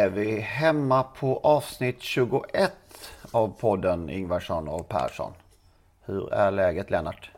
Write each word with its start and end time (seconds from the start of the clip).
Är 0.00 0.10
vi 0.10 0.40
hemma 0.40 1.02
på 1.02 1.40
avsnitt 1.42 2.02
21 2.02 2.72
av 3.30 3.48
podden 3.60 4.10
Ingvarsson 4.10 4.68
och 4.68 4.88
Persson. 4.88 5.32
Hur 6.04 6.32
är 6.32 6.50
läget 6.50 6.90
Lennart? 6.90 7.30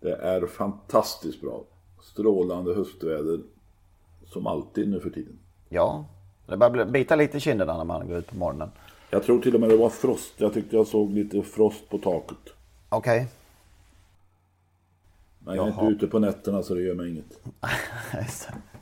Det 0.00 0.12
är 0.12 0.46
fantastiskt 0.46 1.40
bra. 1.40 1.62
Strålande 2.02 2.74
höstväder. 2.74 3.40
Som 4.26 4.46
alltid 4.46 4.88
nu 4.88 5.00
för 5.00 5.10
tiden. 5.10 5.38
Ja, 5.68 6.04
det 6.46 6.56
börjar 6.56 6.84
bita 6.84 7.16
lite 7.16 7.36
i 7.36 7.40
kinderna 7.40 7.76
när 7.76 7.84
man 7.84 8.08
går 8.08 8.18
ut 8.18 8.26
på 8.26 8.36
morgonen. 8.36 8.70
Jag 9.10 9.22
tror 9.22 9.40
till 9.40 9.54
och 9.54 9.60
med 9.60 9.70
det 9.70 9.76
var 9.76 9.90
frost. 9.90 10.32
Jag 10.36 10.54
tyckte 10.54 10.76
jag 10.76 10.86
såg 10.86 11.10
lite 11.10 11.42
frost 11.42 11.88
på 11.88 11.98
taket. 11.98 12.54
Okej. 12.88 13.26
Men 15.38 15.56
jag 15.56 15.66
är 15.66 15.70
Jaha. 15.70 15.88
inte 15.88 15.94
ute 15.94 16.06
på 16.06 16.18
nätterna 16.18 16.62
så 16.62 16.74
det 16.74 16.82
gör 16.82 16.94
mig 16.94 17.10
inget. 17.10 17.38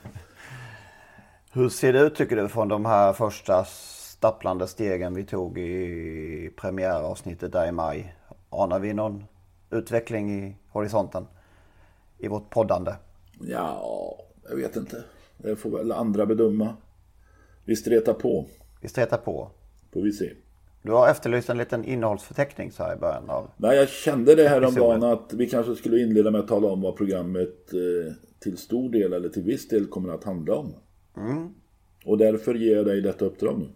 Hur 1.56 1.68
ser 1.68 1.92
det 1.92 2.00
ut 2.00 2.14
tycker 2.14 2.36
du 2.36 2.48
från 2.48 2.68
de 2.68 2.84
här 2.84 3.12
första 3.12 3.64
stapplande 3.64 4.66
stegen 4.66 5.14
vi 5.14 5.24
tog 5.24 5.58
i 5.58 6.50
premiäravsnittet 6.56 7.52
där 7.52 7.68
i 7.68 7.72
maj? 7.72 8.14
Anar 8.50 8.78
vi 8.78 8.92
någon 8.92 9.24
utveckling 9.70 10.44
i 10.44 10.56
horisonten? 10.68 11.26
I 12.18 12.28
vårt 12.28 12.50
poddande? 12.50 12.92
Ja, 13.40 14.18
jag 14.48 14.56
vet 14.56 14.76
inte. 14.76 15.04
Det 15.38 15.56
får 15.56 15.70
väl 15.70 15.92
andra 15.92 16.26
bedöma. 16.26 16.76
Vi 17.64 17.76
stretar 17.76 18.14
på. 18.14 18.46
Vi 18.80 18.88
stretar 18.88 19.18
på. 19.18 19.50
Får 19.92 20.02
vi 20.02 20.12
se. 20.12 20.30
Du 20.82 20.92
har 20.92 21.08
efterlyst 21.08 21.50
en 21.50 21.58
liten 21.58 21.84
innehållsförteckning 21.84 22.72
så 22.72 22.82
här 22.82 22.96
i 22.96 22.98
början 22.98 23.30
av... 23.30 23.50
Nej, 23.56 23.76
jag 23.76 23.88
kände 23.88 24.34
det 24.34 24.48
här 24.48 24.58
om 24.58 24.64
Episoden. 24.64 25.00
dagen 25.00 25.12
att 25.18 25.32
vi 25.32 25.48
kanske 25.48 25.74
skulle 25.74 26.00
inleda 26.00 26.30
med 26.30 26.40
att 26.40 26.48
tala 26.48 26.68
om 26.68 26.80
vad 26.80 26.96
programmet 26.96 27.72
eh, 27.72 28.12
till 28.38 28.56
stor 28.56 28.88
del 28.88 29.12
eller 29.12 29.28
till 29.28 29.42
viss 29.42 29.68
del 29.68 29.86
kommer 29.86 30.14
att 30.14 30.24
handla 30.24 30.54
om. 30.54 30.74
Och 32.06 32.18
därför 32.18 32.54
ger 32.54 32.76
jag 32.76 32.86
dig 32.86 33.00
detta 33.00 33.24
uppdrag 33.24 33.58
nu. 33.58 33.68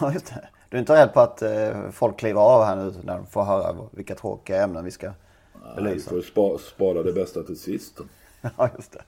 Ja, 0.00 0.12
just 0.12 0.26
det. 0.26 0.48
Du 0.70 0.76
är 0.76 0.80
inte 0.80 0.94
rädd 0.94 1.12
på 1.14 1.20
att 1.20 1.42
eh, 1.42 1.90
folk 1.90 2.18
kliver 2.18 2.40
av 2.40 2.64
här 2.64 2.76
nu 2.76 2.94
när 3.04 3.16
de 3.16 3.26
får 3.26 3.44
höra 3.44 3.76
vilka 3.92 4.14
tråkiga 4.14 4.62
ämnen 4.62 4.84
vi 4.84 4.90
ska 4.90 5.12
Vi 5.76 5.82
belysa? 5.82 6.10
får 6.10 6.20
spa, 6.20 6.58
spara 6.58 7.02
det 7.02 7.12
bästa 7.12 7.42
till 7.42 7.58
sist. 7.58 7.98
Ja, 8.56 8.70
just 8.76 8.92
det. 8.92 9.02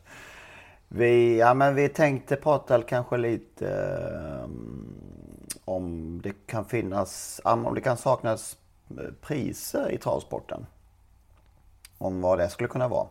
Vi, 0.88 1.38
ja, 1.38 1.54
men 1.54 1.74
vi 1.74 1.88
tänkte 1.88 2.36
prata 2.36 2.82
kanske 2.82 3.16
lite 3.16 3.68
eh, 3.68 4.48
om 5.64 6.20
det 6.24 6.32
kan 6.46 6.64
finnas, 6.64 7.40
om 7.44 7.74
det 7.74 7.80
kan 7.80 7.96
saknas 7.96 8.56
eh, 8.90 8.96
priser 9.20 9.90
i 9.90 9.98
travsporten. 9.98 10.66
Om 11.98 12.20
vad 12.20 12.38
det 12.38 12.48
skulle 12.48 12.68
kunna 12.68 12.88
vara. 12.88 13.06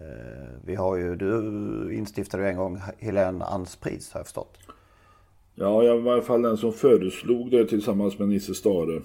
Eh, 0.00 0.48
Vi 0.64 0.74
har 0.74 0.96
ju, 0.96 1.16
du 1.16 1.94
instiftade 1.94 2.42
ju 2.42 2.48
en 2.48 2.56
gång 2.56 2.80
Helene 2.98 3.44
Anns 3.44 3.76
pris 3.76 4.12
har 4.12 4.20
jag 4.20 4.26
förstått. 4.26 4.58
Ja, 5.54 5.82
jag 5.82 5.98
var 5.98 6.10
i 6.12 6.14
alla 6.14 6.22
fall 6.22 6.42
den 6.42 6.56
som 6.56 6.72
föreslog 6.72 7.50
det 7.50 7.64
tillsammans 7.68 8.18
med 8.18 8.28
Nisse 8.28 8.54
Stare. 8.54 9.02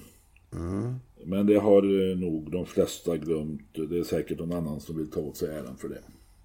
Men 1.23 1.45
det 1.47 1.57
har 1.57 2.11
eh, 2.11 2.17
nog 2.17 2.51
de 2.51 2.65
flesta 2.65 3.17
glömt. 3.17 3.61
Det 3.89 3.99
är 3.99 4.03
säkert 4.03 4.39
någon 4.39 4.53
annan 4.53 4.79
som 4.79 4.97
vill 4.97 5.11
ta 5.11 5.19
åt 5.19 5.37
sig 5.37 5.57
äran 5.57 5.77
för 5.77 5.89
det. 5.89 6.01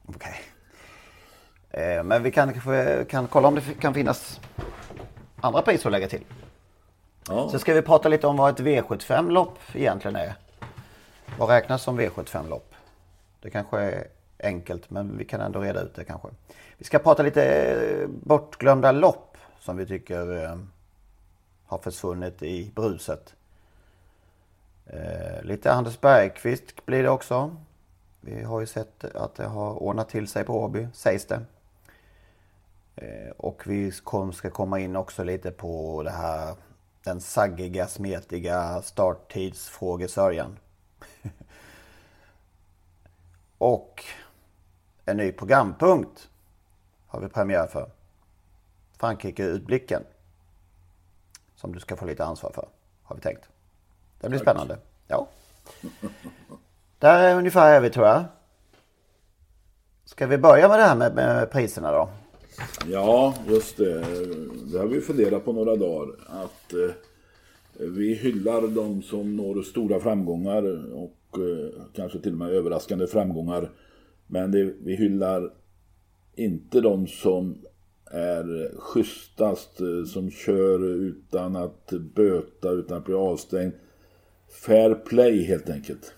Okej. 0.07 0.35
Eh, 1.71 2.05
Men 2.05 2.23
vi 2.23 2.31
kan 2.31 2.53
kan 3.09 3.27
kolla 3.27 3.49
om 3.49 3.55
det 3.55 3.61
kan 3.81 3.95
finnas 3.95 4.41
andra 5.41 5.63
priser 5.63 5.89
att 5.89 5.93
lägga 5.93 6.09
till. 6.09 6.25
Ja, 7.29 7.49
Så 7.51 7.59
ska 7.59 7.75
vi 7.75 7.83
prata 7.83 8.09
lite 8.09 8.27
om 8.27 8.37
vad 8.37 8.51
ett 8.51 8.61
V75-lopp 8.67 9.59
egentligen 9.75 10.17
är. 10.17 10.35
Vad 11.39 11.49
räknas 11.49 11.83
som 11.83 12.01
V75-lopp? 12.01 12.75
Det 13.43 13.51
kanske 13.51 13.79
är 13.79 14.07
enkelt 14.39 14.91
men 14.91 15.19
vi 15.19 15.25
kan 15.25 15.41
ändå 15.41 15.61
reda 15.61 15.81
ut 15.83 15.95
det 15.95 16.05
kanske. 16.05 16.29
Vi 16.79 16.85
ska 16.85 16.99
prata 16.99 17.23
lite 17.23 17.45
eh, 17.45 18.09
bortglömda 18.09 18.93
lopp 18.93 19.37
som 19.61 19.77
vi 19.77 19.87
tycker 19.87 20.45
eh, 20.45 20.57
har 21.67 21.79
försvunnit 21.79 22.43
i 22.43 22.71
bruset. 22.75 23.35
Eh, 24.87 25.43
lite 25.43 25.73
Anders 25.73 26.01
Bergqvist 26.01 26.87
blir 26.87 27.03
det 27.03 27.11
också. 27.11 27.57
Vi 28.21 28.43
har 28.43 28.61
ju 28.61 28.67
sett 28.67 29.05
att 29.05 29.35
det 29.35 29.47
har 29.47 29.83
ordnat 29.83 30.09
till 30.09 30.29
sig 30.29 30.45
på 30.45 30.63
Åby, 30.63 30.89
sägs 30.93 31.27
det. 31.27 31.41
Eh, 32.97 33.31
Och 33.37 33.63
vi 33.67 33.93
kom, 34.05 34.33
ska 34.33 34.51
komma 34.51 34.81
in 34.81 34.97
också 34.97 35.25
lite 35.25 35.51
på 35.51 36.03
det 36.03 36.11
här 36.11 36.55
den 37.05 37.21
saggiga, 37.21 37.87
smetiga 37.87 38.83
starttidsfrågesörjan. 38.83 40.59
Och 43.59 44.05
en 45.07 45.17
ny 45.17 45.33
programpunkt 45.33 46.29
har 47.07 47.21
vi 47.21 47.29
premiär 47.29 47.67
för. 47.67 47.91
Frankrike-utblicken. 48.99 50.03
Som 51.57 51.73
du 51.73 51.81
ska 51.81 51.97
få 51.97 52.07
lite 52.07 52.25
ansvar 52.25 52.53
för, 52.55 52.69
har 53.03 53.17
vi 53.17 53.23
tänkt. 53.23 53.49
Det 54.21 54.29
blir 54.29 54.39
spännande. 54.39 54.79
Ja. 55.09 55.29
Där 56.99 57.23
är 57.23 57.35
ungefär 57.35 57.75
är 57.75 57.81
vi 57.81 57.91
tror 57.91 58.07
jag. 58.07 58.25
Ska 60.05 60.27
vi 60.27 60.39
börja 60.39 60.69
med 60.69 60.79
det 60.79 60.85
här 60.85 60.97
med, 60.97 61.15
med 61.15 61.51
priserna 61.51 61.93
då? 61.93 62.09
ja 62.87 63.35
just 63.49 63.77
det. 63.77 64.01
Det 64.73 64.79
har 64.79 64.87
vi 64.87 65.01
funderat 65.01 65.45
på 65.45 65.53
några 65.53 65.77
dagar. 65.77 66.15
Att 66.27 66.73
eh, 66.73 66.95
vi 67.79 68.15
hyllar 68.15 68.69
de 68.69 69.03
som 69.03 69.37
når 69.37 69.63
stora 69.63 70.01
framgångar 70.01 70.93
och 70.95 71.39
eh, 71.39 71.83
kanske 71.95 72.19
till 72.19 72.33
och 72.33 72.39
med 72.39 72.51
överraskande 72.51 73.07
framgångar. 73.07 73.71
Men 74.27 74.51
det, 74.51 74.75
vi 74.83 74.97
hyllar 74.97 75.53
inte 76.35 76.81
de 76.81 77.07
som 77.07 77.59
är 78.11 78.71
schysstast, 78.79 79.81
eh, 79.81 80.05
som 80.05 80.31
kör 80.31 80.85
utan 80.85 81.57
att 81.57 81.93
böta, 82.15 82.71
utan 82.71 82.99
att 82.99 83.05
bli 83.05 83.15
avstängd. 83.15 83.73
Fair 84.49 84.95
play 84.95 85.43
helt 85.43 85.71
enkelt. 85.71 86.15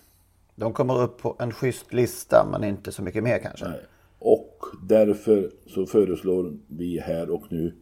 De 0.55 0.73
kommer 0.73 1.01
upp 1.01 1.17
på 1.17 1.35
en 1.39 1.51
schysst 1.51 1.93
lista 1.93 2.47
men 2.51 2.63
inte 2.63 2.91
så 2.91 3.01
mycket 3.01 3.23
mer 3.23 3.39
kanske. 3.39 3.67
Nej. 3.67 3.79
Och 4.19 4.65
därför 4.83 5.51
så 5.67 5.85
föreslår 5.85 6.57
vi 6.67 6.99
här 6.99 7.29
och 7.29 7.43
nu 7.49 7.73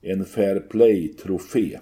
en 0.00 0.24
Fair 0.24 0.60
Play-trofé. 0.60 1.78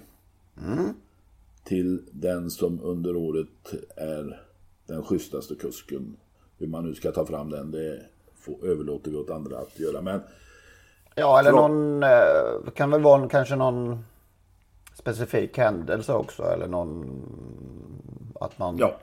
Till 1.63 2.01
den 2.11 2.49
som 2.49 2.79
under 2.83 3.15
året 3.15 3.73
är 3.95 4.41
den 4.87 5.03
schysstaste 5.03 5.55
kusken. 5.55 6.15
Hur 6.59 6.67
man 6.67 6.85
nu 6.85 6.95
ska 6.95 7.11
ta 7.11 7.25
fram 7.25 7.49
den, 7.49 7.71
det 7.71 8.01
får, 8.39 8.67
överlåter 8.67 9.11
vi 9.11 9.17
åt 9.17 9.29
andra 9.29 9.57
att 9.57 9.79
göra. 9.79 10.01
Men 10.01 10.21
Ja, 11.15 11.39
eller 11.39 11.51
någon, 11.51 12.03
eh, 12.03 12.65
det 12.65 12.71
kan 12.71 12.91
väl 12.91 13.01
vara 13.01 13.29
kanske 13.29 13.55
någon 13.55 14.05
specifik 14.93 15.57
händelse 15.57 16.13
också 16.13 16.43
eller 16.43 16.67
någon, 16.67 17.21
att 18.39 18.59
man 18.59 18.77
ja, 18.77 18.99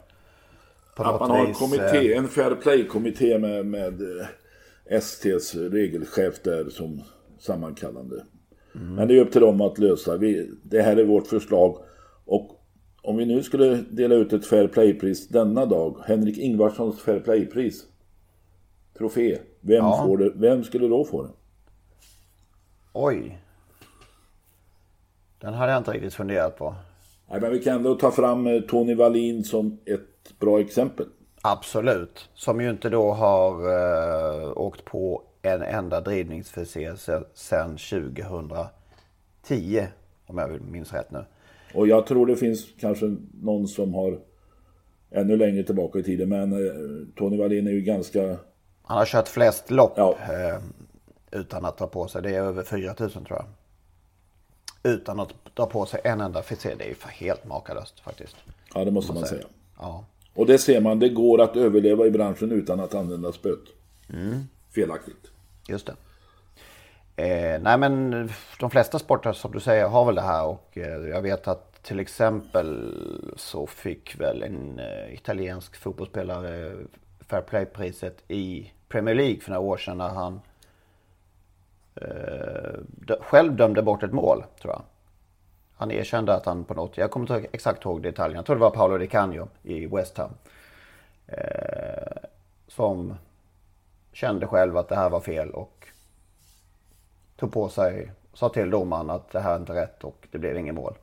att 0.97 1.21
man 1.21 1.31
har 1.31 1.47
en 1.47 1.55
kommitté, 1.55 2.13
eh, 2.13 2.19
en 2.19 2.29
Fair 2.29 2.55
Play-kommitté 2.55 3.39
med, 3.39 3.67
med 3.67 4.01
eh, 4.03 5.01
STs 5.01 5.55
regelchef 5.55 6.43
där 6.43 6.71
som 6.71 7.03
sammankallande. 7.39 8.25
Men 8.73 9.09
det 9.09 9.19
är 9.19 9.21
upp 9.21 9.33
till 9.33 9.41
dem 9.41 9.61
att 9.61 9.79
lösa. 9.79 10.17
Vi, 10.17 10.51
det 10.63 10.83
här 10.83 10.97
är 10.97 11.05
vårt 11.05 11.27
förslag. 11.27 11.79
Och 12.25 12.56
om 13.07 13.17
vi 13.17 13.27
nu 13.27 13.43
skulle 13.43 13.75
dela 13.91 14.15
ut 14.15 14.33
ett 14.33 14.47
Fair 14.47 14.69
Play-pris 14.69 15.29
denna 15.29 15.67
dag, 15.67 15.97
Henrik 16.07 16.39
Ingvarssons 16.39 17.01
Fair 17.01 17.21
Play-pris, 17.21 17.85
trofé, 18.99 19.39
vem, 19.61 19.77
Ja. 19.85 20.03
får 20.07 20.19
det, 20.19 20.33
vem 20.35 20.65
skulle 20.65 20.89
då 20.89 21.05
få 21.05 21.23
det? 21.23 21.31
Oj. 22.93 23.39
Den 25.39 25.55
hade 25.55 25.73
jag 25.73 25.81
inte 25.81 25.93
riktigt 25.93 26.15
funderat 26.15 26.59
på. 26.59 26.75
Nej, 27.31 27.41
men 27.41 27.53
vi 27.53 27.63
kan 27.63 27.77
ändå 27.77 27.95
ta 27.95 28.11
fram 28.11 28.47
eh, 28.47 28.61
Tony 28.61 28.95
Wallin 28.95 29.45
som 29.45 29.79
ett 29.85 30.39
bra 30.39 30.61
exempel. 30.61 31.07
Absolut. 31.43 32.29
Som 32.35 32.61
ju 32.61 32.71
inte 32.71 32.89
då 32.89 33.13
har 33.13 33.69
uh, 33.69 34.59
åkt 34.59 34.85
på 34.85 35.23
en 35.43 35.63
enda 35.63 36.01
drivningsförseelse 36.01 37.25
sedan 37.35 37.77
2010. 37.77 39.87
Om 40.27 40.39
jag 40.39 40.61
minns 40.61 40.93
rätt 40.93 41.11
nu. 41.11 41.25
Och 41.75 41.89
jag 41.89 42.07
tror 42.07 42.27
det 42.27 42.37
finns 42.37 42.67
kanske 42.81 43.17
någon 43.43 43.69
som 43.69 43.95
har 43.95 44.19
ännu 45.11 45.37
längre 45.37 45.63
tillbaka 45.63 45.99
i 45.99 46.03
tiden. 46.03 46.29
Men 46.29 46.53
uh, 46.53 47.07
Tony 47.17 47.39
Wallin 47.39 47.67
är 47.67 47.71
ju 47.71 47.81
ganska... 47.81 48.37
Han 48.83 48.99
har 48.99 49.07
kört 49.07 49.29
flest 49.29 49.71
lopp 49.71 49.93
ja. 49.97 50.17
uh, 50.31 50.63
utan 51.41 51.65
att 51.65 51.79
dra 51.79 51.87
på 51.87 52.09
sig. 52.09 52.23
Det 52.23 52.31
är 52.31 52.41
över 52.41 52.63
4000 52.63 53.25
tror 53.25 53.39
jag. 53.39 53.47
Utan 54.93 55.21
att 55.21 55.35
dra 55.55 55.67
på 55.67 55.87
sig 55.87 56.01
en 56.05 56.21
enda 56.21 56.43
förseelse. 56.43 56.79
Det 56.79 56.85
är 56.85 56.89
ju 56.89 57.27
helt 57.27 57.45
makalöst 57.45 58.01
faktiskt. 58.01 58.37
Ja, 58.75 58.85
det 58.85 58.91
måste 58.91 59.13
man, 59.13 59.21
man 59.21 59.29
säga. 59.29 59.41
säga. 59.41 59.53
Ja. 59.79 60.05
Och 60.35 60.47
det 60.47 60.59
ser 60.59 60.81
man, 60.81 60.99
det 60.99 61.09
går 61.09 61.41
att 61.41 61.57
överleva 61.57 62.07
i 62.07 62.11
branschen 62.11 62.53
utan 62.53 62.81
att 62.81 62.95
använda 62.95 63.33
spöet. 63.33 63.65
Mm. 64.13 64.45
Felaktigt. 64.75 65.31
Just 65.69 65.87
det. 65.87 65.95
Eh, 67.17 67.61
nej 67.61 67.79
men 67.79 68.11
de 68.61 68.71
flesta 68.71 68.99
sporter 68.99 69.33
som 69.33 69.53
du 69.53 69.61
säger 69.61 69.89
har 69.89 70.05
väl 70.05 70.15
det 70.15 70.21
här 70.21 70.47
och 70.47 70.79
eh, 70.79 71.09
jag 71.09 71.23
vet 71.23 71.49
att 71.49 71.83
till 71.83 72.01
exempel 72.01 72.95
så 73.37 73.67
fick 73.67 74.21
väl 74.21 74.43
en 74.43 74.79
eh, 74.79 75.15
italiensk 75.15 75.77
fotbollsspelare 75.77 76.73
Fair 77.21 77.43
Play-priset 77.43 78.23
i 78.29 78.73
Premier 78.89 79.15
League 79.15 79.41
för 79.41 79.51
några 79.51 79.61
år 79.61 79.77
sedan 79.77 79.99
när 79.99 80.09
han 80.09 80.41
eh, 81.95 83.21
själv 83.21 83.57
dömde 83.57 83.83
bort 83.83 84.03
ett 84.03 84.13
mål 84.13 84.45
tror 84.63 84.73
jag. 84.73 84.83
Han 85.77 85.91
erkände 85.91 86.35
att 86.35 86.47
han 86.47 86.65
på 86.65 86.75
något, 86.75 86.97
jag 86.97 87.11
kommer 87.11 87.37
inte 87.37 87.49
exakt 87.53 87.85
ihåg 87.85 88.03
detaljerna, 88.03 88.39
jag 88.39 88.47
tror 88.47 88.57
det 88.57 88.63
var 88.63 88.71
Paolo 88.71 88.99
Di 88.99 89.07
Canio 89.07 89.49
i 89.63 89.87
West 89.87 90.19
Ham. 90.19 90.31
Eh, 91.27 92.17
som 92.69 93.15
kände 94.13 94.47
själv 94.47 94.77
att 94.77 94.89
det 94.89 94.97
här 94.97 95.11
var 95.11 95.21
fel 95.21 95.51
och 95.51 95.87
tog 97.37 97.53
på 97.53 97.69
sig, 97.69 98.13
sa 98.35 98.49
till 98.49 98.71
domaren 98.71 99.11
att 99.11 99.33
det 99.33 99.41
här 99.41 99.55
är 99.55 99.61
inte 99.61 99.75
rätt 99.75 100.05
och 100.05 100.29
det 100.31 100.39
blev 100.39 100.57
inget 100.57 100.75
mål. 100.75 100.95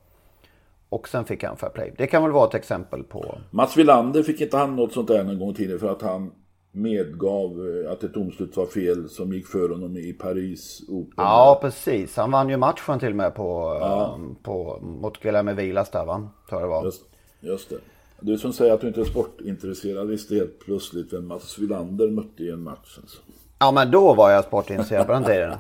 Och 0.90 1.08
sen 1.08 1.26
fick 1.26 1.44
han 1.44 1.58
fair 1.58 1.70
play. 1.70 1.94
Det 1.98 2.08
kan 2.08 2.24
väl 2.24 2.32
vara 2.32 2.48
ett 2.48 2.56
exempel 2.56 3.04
på... 3.04 3.38
Mats 3.52 3.78
Wilander 3.78 4.24
fick 4.24 4.42
inte 4.42 4.58
han 4.58 4.76
något 4.76 4.94
sånt 4.94 5.08
där 5.08 5.20
en 5.20 5.40
gång 5.40 5.54
tidigare 5.54 5.80
för 5.80 5.92
att 5.92 6.02
han 6.02 6.32
medgav 6.72 7.52
eh, 7.86 7.92
att 7.92 8.04
ett 8.04 8.14
domslut 8.14 8.58
var 8.58 8.66
fel 8.66 9.10
som 9.10 9.34
gick 9.34 9.48
för 9.48 9.70
honom 9.70 9.98
i 9.98 10.14
Paris 10.14 10.82
Open. 10.90 11.14
Ja, 11.18 11.60
precis. 11.62 12.18
Han 12.18 12.32
vann 12.32 12.50
ju 12.50 12.58
matchen 12.58 13.00
till 13.00 13.10
och 13.10 13.16
med 13.16 13.36
på, 13.36 13.78
ja. 13.82 14.04
Eh, 14.04 14.44
på, 14.44 14.80
mot 14.82 15.20
Guilherme 15.20 15.54
Vilas 15.54 15.90
där 15.90 16.06
va? 16.06 16.30
Tror 16.50 16.62
jag 16.62 16.70
det 16.70 16.74
var. 16.74 16.86
Just, 16.86 17.04
just 17.40 17.70
det. 17.70 17.78
Du 18.20 18.38
som 18.38 18.54
säger 18.54 18.74
att 18.74 18.82
du 18.82 18.88
inte 18.88 19.02
är 19.02 19.06
sportintresserad 19.06 20.08
visste 20.08 20.36
helt 20.36 20.60
plötsligt 20.60 21.14
vem 21.14 21.28
Mats 21.28 21.60
Wilander 21.60 22.10
mötte 22.10 22.44
i 22.44 22.50
en 22.50 22.64
match. 22.64 22.98
Alltså. 23.02 23.18
Ja, 23.60 23.72
men 23.72 23.92
då 23.92 24.14
var 24.14 24.32
jag 24.32 24.46
sportintresserad 24.46 25.08
på 25.08 25.14
den 25.14 25.24
tiden. 25.24 25.58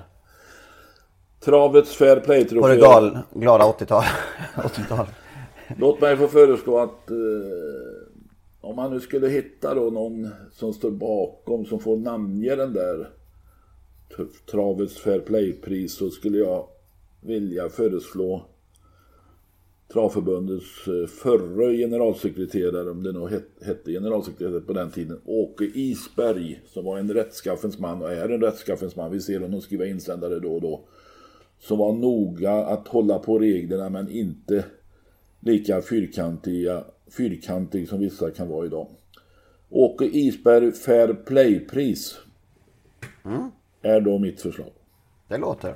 Travets 1.45 1.95
fair 1.95 2.19
play-trofé. 2.19 2.61
På 2.61 2.67
det 2.67 2.77
gal, 2.77 3.19
glada 3.33 3.63
80-talet. 3.63 4.09
80 4.65 4.81
Låt 5.77 6.01
mig 6.01 6.17
få 6.17 6.27
föreslå 6.27 6.77
att 6.77 7.11
eh, 7.11 7.17
om 8.61 8.75
man 8.75 8.91
nu 8.91 8.99
skulle 8.99 9.27
hitta 9.27 9.73
då 9.75 9.89
någon 9.89 10.29
som 10.51 10.73
står 10.73 10.91
bakom 10.91 11.65
som 11.65 11.79
får 11.79 11.97
namnge 11.97 12.55
den 12.55 12.73
där 12.73 13.09
Travets 14.51 14.97
Fair 14.97 15.19
Play-pris 15.19 15.93
så 15.93 16.09
skulle 16.09 16.37
jag 16.37 16.67
vilja 17.21 17.69
föreslå 17.69 18.45
Travförbundets 19.93 20.87
eh, 20.87 21.07
förre 21.07 21.77
generalsekreterare, 21.77 22.89
om 22.89 23.03
det 23.03 23.11
nog 23.11 23.29
hette 23.61 23.91
generalsekreterare 23.91 24.61
på 24.61 24.73
den 24.73 24.91
tiden, 24.91 25.21
Åke 25.25 25.65
Isberg, 25.73 26.61
som 26.65 26.85
var 26.85 26.97
en 26.97 27.13
rättskaffens 27.13 27.79
man 27.79 28.01
och 28.01 28.11
är 28.11 28.29
en 28.29 28.41
rättskaffens 28.41 28.95
man. 28.95 29.11
Vi 29.11 29.19
ser 29.19 29.39
honom 29.39 29.61
skriva 29.61 29.85
insändare 29.85 30.39
då 30.39 30.55
och 30.55 30.61
då. 30.61 30.81
Som 31.63 31.77
var 31.77 31.93
noga 31.93 32.53
att 32.53 32.87
hålla 32.87 33.19
på 33.19 33.39
reglerna 33.39 33.89
men 33.89 34.09
inte 34.09 34.65
lika 35.39 35.81
fyrkantiga 35.81 36.83
fyrkantig 37.17 37.89
som 37.89 37.99
vissa 37.99 38.31
kan 38.31 38.49
vara 38.49 38.65
idag. 38.65 38.87
Åke 39.69 40.05
Isberg 40.05 40.71
Fair 40.71 41.13
Play-pris 41.13 42.17
mm. 43.23 43.51
är 43.81 44.01
då 44.01 44.19
mitt 44.19 44.41
förslag. 44.41 44.71
Det 45.27 45.37
låter. 45.37 45.75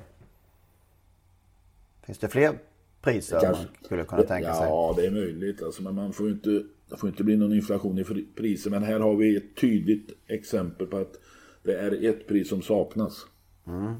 Finns 2.06 2.18
det 2.18 2.30
fler 2.30 2.60
priser 3.02 3.40
Kanske, 3.42 3.64
man 3.64 3.74
skulle 3.84 4.04
kunna 4.04 4.24
tänka 4.24 4.54
sig? 4.54 4.68
Ja, 4.68 4.94
det 4.98 5.06
är 5.06 5.12
möjligt. 5.12 5.64
Alltså, 5.64 5.84
men 5.84 5.96
man 5.96 6.14
får 6.14 6.30
inte, 6.30 6.64
det 6.90 6.98
får 6.98 7.10
inte 7.10 7.24
bli 7.24 7.38
någon 7.38 7.54
inflation 7.54 8.00
i 8.00 8.26
priser. 8.36 8.70
Men 8.70 8.84
här 8.84 9.00
har 9.00 9.16
vi 9.16 9.38
ett 9.38 9.56
tydligt 9.56 10.12
exempel 10.28 10.88
på 10.88 10.98
att 10.98 11.20
det 11.64 11.74
är 11.74 12.06
ett 12.10 12.28
pris 12.28 12.50
som 12.50 12.62
saknas. 12.62 13.26
Mm. 13.68 13.94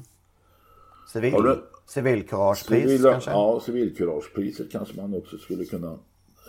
Civil, 1.12 1.32
civilkuragepris 1.88 2.82
civila, 2.82 3.12
kanske? 3.12 3.30
Ja, 3.30 3.60
civilkuragepriset 3.66 4.72
kanske 4.72 4.96
man 4.96 5.14
också 5.14 5.38
skulle 5.38 5.64
kunna 5.64 5.98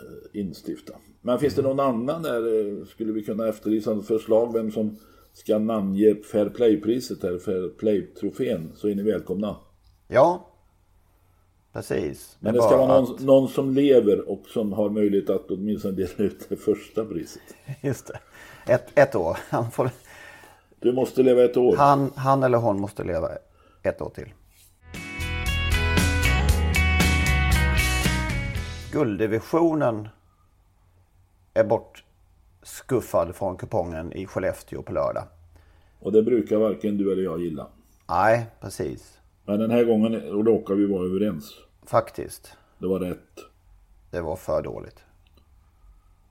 Eh, 0.00 0.40
instifta. 0.40 0.92
Men 1.20 1.38
finns 1.38 1.54
det 1.54 1.62
någon 1.62 1.80
annan 1.80 2.22
där 2.22 2.68
eh, 2.80 2.86
skulle 2.86 3.12
vi 3.12 3.24
kunna 3.24 3.48
efterlysa 3.48 4.00
förslag 4.00 4.52
vem 4.52 4.70
som 4.72 4.96
ska 5.32 5.58
namnge 5.58 6.14
Fair 6.32 6.48
Play-priset 6.48 7.24
eller 7.24 7.38
Fair 7.38 7.68
Play-trofén 7.68 8.72
så 8.76 8.88
är 8.88 8.94
ni 8.94 9.02
välkomna. 9.02 9.56
Ja, 10.08 10.46
precis. 11.72 12.36
Men 12.40 12.54
det 12.54 12.62
ska 12.62 12.76
vara 12.76 13.00
någon, 13.00 13.14
att... 13.14 13.20
någon, 13.20 13.48
som 13.48 13.74
lever 13.74 14.28
och 14.30 14.42
som 14.48 14.72
har 14.72 14.90
möjlighet 14.90 15.30
att 15.30 15.50
åtminstone 15.50 15.94
dela 15.94 16.14
ut 16.16 16.46
det 16.48 16.56
första 16.56 17.04
priset. 17.04 17.42
Just 17.82 18.06
det. 18.06 18.20
Ett, 18.72 18.98
ett 18.98 19.14
år. 19.14 19.38
Han 19.48 19.70
får... 19.70 19.90
Du 20.80 20.92
måste 20.92 21.22
leva 21.22 21.44
ett 21.44 21.56
år. 21.56 21.76
Han, 21.76 22.12
han 22.16 22.42
eller 22.42 22.58
hon 22.58 22.80
måste 22.80 23.04
leva 23.04 23.28
ett 23.82 24.02
år 24.02 24.10
till. 24.10 24.28
Gulddivisionen 28.92 30.08
är 31.54 31.64
bortskuffad 31.64 33.34
från 33.34 33.56
kupongen 33.56 34.12
i 34.12 34.26
Skellefteå 34.26 34.82
på 34.82 34.92
lördag. 34.92 35.24
Och 36.00 36.12
det 36.12 36.22
brukar 36.22 36.56
varken 36.56 36.98
du 36.98 37.12
eller 37.12 37.22
jag 37.22 37.40
gilla. 37.40 37.66
Nej, 38.08 38.46
precis. 38.60 39.18
Men 39.44 39.60
den 39.60 39.70
här 39.70 39.84
gången 39.84 40.14
råkar 40.20 40.74
vi 40.74 40.86
vara 40.86 41.06
överens. 41.06 41.54
Faktiskt. 41.86 42.56
Det 42.78 42.86
var 42.86 43.00
rätt. 43.00 43.38
Det 44.10 44.20
var 44.20 44.36
för 44.36 44.62
dåligt. 44.62 45.04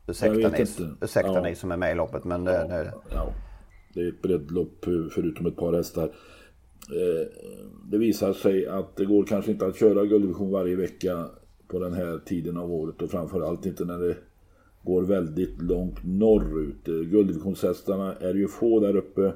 Ursäkta, 0.07 0.49
ni, 0.49 0.65
ursäkta 1.01 1.33
ja. 1.33 1.41
ni 1.41 1.55
som 1.55 1.71
är 1.71 1.77
med 1.77 1.91
i 1.91 1.95
loppet 1.95 2.23
men 2.23 2.43
det, 2.43 2.53
ja, 2.53 2.67
det... 2.67 2.93
Ja. 3.09 3.33
det 3.93 4.01
är 4.01 4.07
ett 4.07 4.21
breddlopp 4.21 4.85
förutom 5.11 5.45
ett 5.45 5.55
par 5.55 5.73
hästar. 5.73 6.03
Eh, 6.03 7.27
det 7.91 7.97
visar 7.97 8.33
sig 8.33 8.67
att 8.67 8.95
det 8.95 9.05
går 9.05 9.23
kanske 9.23 9.51
inte 9.51 9.65
att 9.65 9.79
köra 9.79 10.05
gulddivision 10.05 10.51
varje 10.51 10.75
vecka 10.75 11.29
på 11.69 11.79
den 11.79 11.93
här 11.93 12.19
tiden 12.25 12.57
av 12.57 12.71
året 12.71 13.01
och 13.01 13.11
framförallt 13.11 13.65
inte 13.65 13.85
när 13.85 13.99
det 13.99 14.17
går 14.83 15.01
väldigt 15.01 15.61
långt 15.61 16.03
norrut. 16.03 16.87
Eh, 16.87 16.93
gulddivisionshästarna 16.93 18.15
är 18.15 18.33
ju 18.33 18.47
få 18.47 18.79
där 18.79 18.95
uppe 18.95 19.33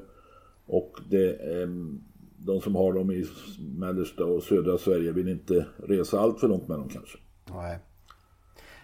och 0.66 1.00
det, 1.10 1.30
eh, 1.30 1.68
de 2.38 2.62
som 2.62 2.75
har 2.75 2.94
dem 2.94 3.12
i 3.12 3.25
mellersta 3.78 4.25
och 4.25 4.44
södra 4.44 4.78
Sverige 4.78 5.12
vill 5.12 5.30
inte 5.30 5.66
resa 5.78 6.20
allt 6.20 6.40
för 6.40 6.48
långt 6.48 6.68
med 6.68 6.78
dem 6.78 6.90
kanske. 6.90 7.18
Nej. 7.54 7.80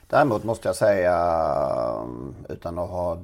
Däremot 0.07 0.43
måste 0.43 0.67
jag 0.67 0.75
säga, 0.75 1.15
utan 2.49 2.79
att 2.79 2.89
ha 2.89 3.21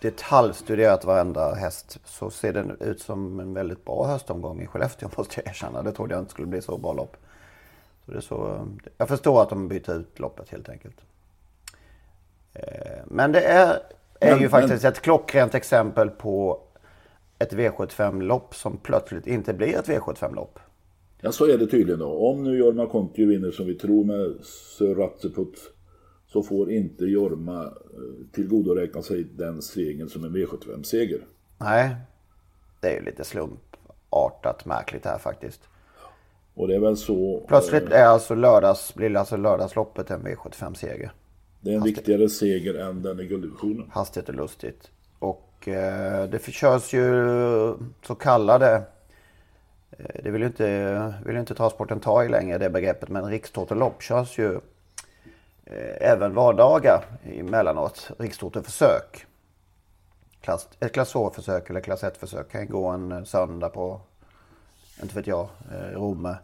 detaljstuderat 0.00 1.04
varenda 1.04 1.54
häst, 1.54 2.00
så 2.04 2.30
ser 2.30 2.52
den 2.52 2.76
ut 2.80 3.00
som 3.00 3.40
en 3.40 3.54
väldigt 3.54 3.84
bra 3.84 4.06
höstomgång 4.06 4.62
i 4.62 4.66
Skellefteå 4.66 5.08
måste 5.16 5.40
jag 5.40 5.50
erkänna. 5.50 5.82
Det 5.82 5.92
trodde 5.92 6.14
jag 6.14 6.22
inte 6.22 6.32
skulle 6.32 6.48
bli 6.48 6.62
så 6.62 6.78
bra 6.78 6.92
lopp. 6.92 7.16
Så 8.06 8.12
det 8.12 8.18
är 8.18 8.20
så, 8.20 8.68
jag 8.98 9.08
förstår 9.08 9.42
att 9.42 9.48
de 9.48 9.68
byter 9.68 9.96
ut 9.96 10.18
loppet 10.18 10.48
helt 10.48 10.68
enkelt. 10.68 10.96
Eh, 12.52 13.02
men 13.06 13.32
det 13.32 13.40
är, 13.40 13.80
är 14.20 14.32
men, 14.32 14.40
ju 14.40 14.48
faktiskt 14.48 14.82
men... 14.82 14.92
ett 14.92 15.00
klockrent 15.00 15.54
exempel 15.54 16.10
på 16.10 16.60
ett 17.38 17.52
V75-lopp 17.52 18.54
som 18.54 18.76
plötsligt 18.76 19.26
inte 19.26 19.54
blir 19.54 19.78
ett 19.78 19.88
V75-lopp. 19.88 20.58
Ja, 21.20 21.32
så 21.32 21.46
är 21.46 21.58
det 21.58 21.66
tydligen 21.66 21.98
då. 21.98 22.30
Om 22.30 22.44
nu 22.44 22.58
Jorma 22.58 22.86
Kontio 22.86 23.26
vinner 23.26 23.50
som 23.50 23.66
vi 23.66 23.74
tror 23.74 24.04
med 24.04 24.44
Sir 24.78 24.94
Ratseput 24.94 25.72
så 26.26 26.42
får 26.42 26.70
inte 26.70 27.04
Jorma 27.04 27.64
eh, 27.64 27.70
tillgodoräkna 28.32 29.02
sig 29.02 29.24
den 29.24 29.62
segern 29.62 30.08
som 30.08 30.24
en 30.24 30.36
V75-seger. 30.36 31.20
Nej, 31.58 31.96
det 32.80 32.88
är 32.88 32.98
ju 32.98 33.04
lite 33.04 33.24
slumpartat 33.24 34.64
märkligt 34.64 35.04
här 35.04 35.18
faktiskt. 35.18 35.68
Och 36.56 36.68
det 36.68 36.74
är 36.74 36.80
väl 36.80 36.96
så... 36.96 37.42
Plötsligt 37.48 37.92
är 37.92 38.04
alltså 38.04 38.34
lördags, 38.34 38.94
blir 38.94 39.16
alltså 39.16 39.36
lördagsloppet 39.36 40.10
en 40.10 40.26
V75-seger. 40.26 41.12
Det 41.60 41.70
är 41.70 41.74
en 41.74 41.80
Hastigt. 41.80 41.98
viktigare 41.98 42.28
seger 42.28 42.74
än 42.74 43.02
den 43.02 43.20
i 43.20 43.26
gulddivisionen. 43.26 43.90
Hastigt 43.92 44.28
och 44.28 44.34
lustigt. 44.34 44.90
Och 45.18 45.68
eh, 45.68 46.28
det 46.28 46.52
körs 46.52 46.94
ju 46.94 47.74
så 48.06 48.14
kallade, 48.14 48.82
eh, 49.90 50.20
det 50.24 50.30
vill 50.30 50.40
ju 50.40 50.46
inte, 50.46 51.14
vill 51.26 51.36
inte 51.36 51.54
transporten 51.54 52.00
ta 52.00 52.24
i 52.24 52.28
längre 52.28 52.58
det 52.58 52.70
begreppet, 52.70 53.08
men 53.08 53.24
rikstotolopp 53.24 54.02
körs 54.02 54.38
ju 54.38 54.54
eh, 55.64 56.10
även 56.12 56.34
vardagar 56.34 57.04
emellanåt. 57.24 58.10
Rikstotoförsök. 58.18 59.26
klass, 60.40 60.68
ett 60.80 60.92
klass 60.92 61.14
2-försök 61.14 61.70
eller 61.70 61.80
klass 61.80 62.02
1-försök. 62.02 62.50
Kan 62.50 62.68
gå 62.68 62.86
en 62.86 63.26
söndag 63.26 63.68
på, 63.68 64.00
inte 65.02 65.14
vet 65.14 65.26
jag, 65.26 65.48
eh, 65.72 65.98
Romme. 65.98 66.36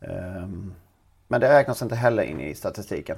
Um, 0.00 0.74
men 1.28 1.40
det 1.40 1.48
räknas 1.48 1.82
inte 1.82 1.94
heller 1.94 2.22
in 2.22 2.40
i 2.40 2.54
statistiken. 2.54 3.16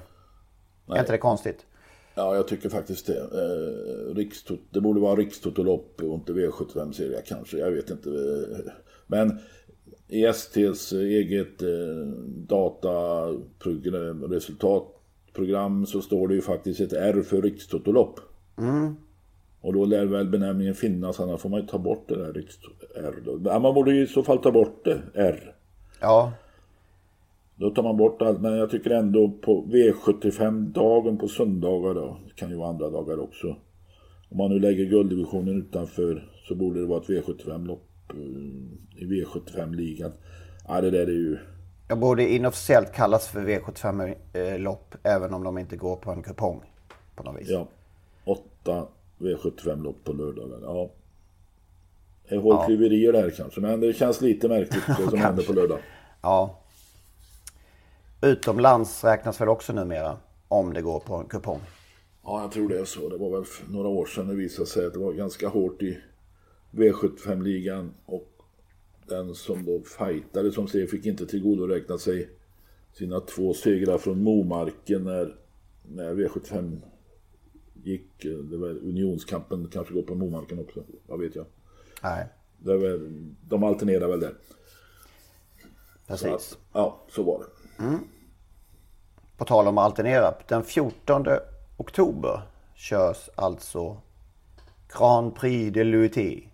Nej. 0.86 0.96
Är 0.96 1.00
inte 1.00 1.12
det 1.12 1.18
konstigt? 1.18 1.66
Ja, 2.14 2.34
jag 2.34 2.48
tycker 2.48 2.68
faktiskt 2.68 3.06
det. 3.06 3.18
Eh, 3.18 4.14
Rikstot, 4.14 4.60
det 4.70 4.80
borde 4.80 5.00
vara 5.00 5.16
rikstotolopp 5.16 6.02
och 6.02 6.14
inte 6.14 6.32
V75-serie 6.32 7.22
kanske. 7.26 7.58
Jag 7.58 7.70
vet 7.70 7.90
inte. 7.90 8.10
Men 9.06 9.38
i 10.08 10.32
STs 10.32 10.92
eget 10.92 11.62
eh, 11.62 12.06
dataprogram, 12.26 14.24
resultatprogram 14.24 15.86
så 15.86 16.02
står 16.02 16.28
det 16.28 16.34
ju 16.34 16.40
faktiskt 16.40 16.80
ett 16.80 16.92
R 16.92 17.22
för 17.22 17.42
rikstotolopp. 17.42 18.20
Mm. 18.58 18.96
Och 19.60 19.72
då 19.72 19.84
lär 19.84 20.06
väl 20.06 20.28
benämningen 20.28 20.74
finnas, 20.74 21.20
annars 21.20 21.40
får 21.40 21.48
man 21.48 21.60
ju 21.60 21.66
ta 21.66 21.78
bort 21.78 22.08
det 22.08 22.16
där 22.16 22.44
R. 22.96 23.14
Då. 23.24 23.60
Man 23.60 23.74
borde 23.74 23.92
ju 23.94 24.02
i 24.02 24.06
så 24.06 24.22
fall 24.22 24.38
ta 24.38 24.50
bort 24.50 24.84
det, 24.84 25.02
R. 25.14 25.54
Ja. 26.00 26.32
Då 27.56 27.70
tar 27.70 27.82
man 27.82 27.96
bort 27.96 28.22
allt, 28.22 28.40
men 28.40 28.56
jag 28.56 28.70
tycker 28.70 28.90
ändå 28.90 29.30
på 29.30 29.64
V75-dagen 29.66 31.18
på 31.18 31.28
söndagar 31.28 31.94
då, 31.94 32.16
det 32.26 32.34
kan 32.34 32.50
ju 32.50 32.56
vara 32.56 32.68
andra 32.68 32.90
dagar 32.90 33.20
också. 33.20 33.56
Om 34.30 34.36
man 34.38 34.50
nu 34.50 34.58
lägger 34.58 34.84
gulddivisionen 34.84 35.58
utanför 35.58 36.28
så 36.48 36.54
borde 36.54 36.80
det 36.80 36.86
vara 36.86 37.00
ett 37.00 37.08
V75-lopp 37.08 37.84
eh, 38.10 39.02
i 39.02 39.06
V75-ligan. 39.06 40.12
Ja, 40.68 40.80
det 40.80 40.90
där 40.90 41.06
är 41.06 41.12
ju... 41.12 41.38
Jag 41.88 41.98
borde 41.98 42.28
inofficiellt 42.28 42.92
kallas 42.92 43.28
för 43.28 43.40
V75-lopp 43.40 44.94
även 45.02 45.34
om 45.34 45.44
de 45.44 45.58
inte 45.58 45.76
går 45.76 45.96
på 45.96 46.10
en 46.10 46.22
kupong 46.22 46.62
på 47.14 47.22
något 47.22 47.40
vis. 47.40 47.48
Ja, 47.50 47.68
åtta 48.24 48.86
V75-lopp 49.18 50.04
på 50.04 50.12
lördagar. 50.12 50.58
Ja. 50.62 50.90
Det 52.28 52.34
är 52.34 52.38
hårklyverier 52.38 53.14
ja. 53.14 53.22
där 53.22 53.30
kanske, 53.30 53.60
men 53.60 53.80
det 53.80 53.92
känns 53.92 54.20
lite 54.20 54.48
märkligt 54.48 54.86
det 54.86 55.10
som 55.10 55.18
händer 55.18 55.42
på 55.42 55.52
lördag. 55.52 55.78
Ja, 56.22 56.58
Utomlands 58.22 59.04
räknas 59.04 59.40
väl 59.40 59.48
också 59.48 59.72
numera 59.72 60.16
om 60.48 60.72
det 60.72 60.82
går 60.82 61.00
på 61.00 61.14
en 61.14 61.26
kupong? 61.26 61.60
Ja, 62.24 62.42
jag 62.42 62.52
tror 62.52 62.68
det 62.68 62.78
är 62.78 62.84
så. 62.84 63.08
Det 63.08 63.16
var 63.16 63.30
väl 63.30 63.44
några 63.68 63.88
år 63.88 64.06
sedan 64.06 64.28
det 64.28 64.34
visade 64.34 64.66
sig 64.66 64.86
att 64.86 64.92
det 64.92 64.98
var 64.98 65.12
ganska 65.12 65.48
hårt 65.48 65.82
i 65.82 65.98
V75-ligan 66.70 67.94
och 68.06 68.28
den 69.08 69.34
som 69.34 69.64
då 69.64 69.80
fightade 69.80 70.52
som 70.52 70.68
ser 70.68 70.86
fick 70.86 71.06
inte 71.06 71.26
tillgodoräkna 71.26 71.98
sig 71.98 72.28
sina 72.92 73.20
två 73.20 73.54
segrar 73.54 73.98
från 73.98 74.22
Momarken 74.22 75.04
när, 75.04 75.36
när 75.88 76.14
V75 76.14 76.80
gick. 77.82 78.22
Det 78.22 78.56
var 78.56 78.68
unionskampen 78.68 79.68
kanske 79.72 79.94
går 79.94 80.02
på 80.02 80.14
Momarken 80.14 80.58
också, 80.58 80.82
vad 81.06 81.20
vet 81.20 81.34
jag. 81.34 81.46
Nej. 82.02 82.26
Det 82.58 82.76
var, 82.76 83.00
de 83.48 83.64
alternerar 83.64 84.08
väl 84.08 84.20
där. 84.20 84.34
Precis. 86.06 86.48
Så 86.48 86.56
ja, 86.72 87.00
så 87.08 87.22
var 87.22 87.38
det. 87.38 87.82
Mm. 87.84 87.98
På 89.36 89.44
tal 89.44 89.68
om 89.68 89.78
att 89.78 89.84
alternera. 89.84 90.34
Den 90.48 90.64
14 90.64 91.26
oktober 91.76 92.42
körs 92.74 93.28
alltså 93.34 93.96
Grand 94.98 95.34
Prix 95.36 95.74
de 95.74 95.84
l'UT. 95.84 96.48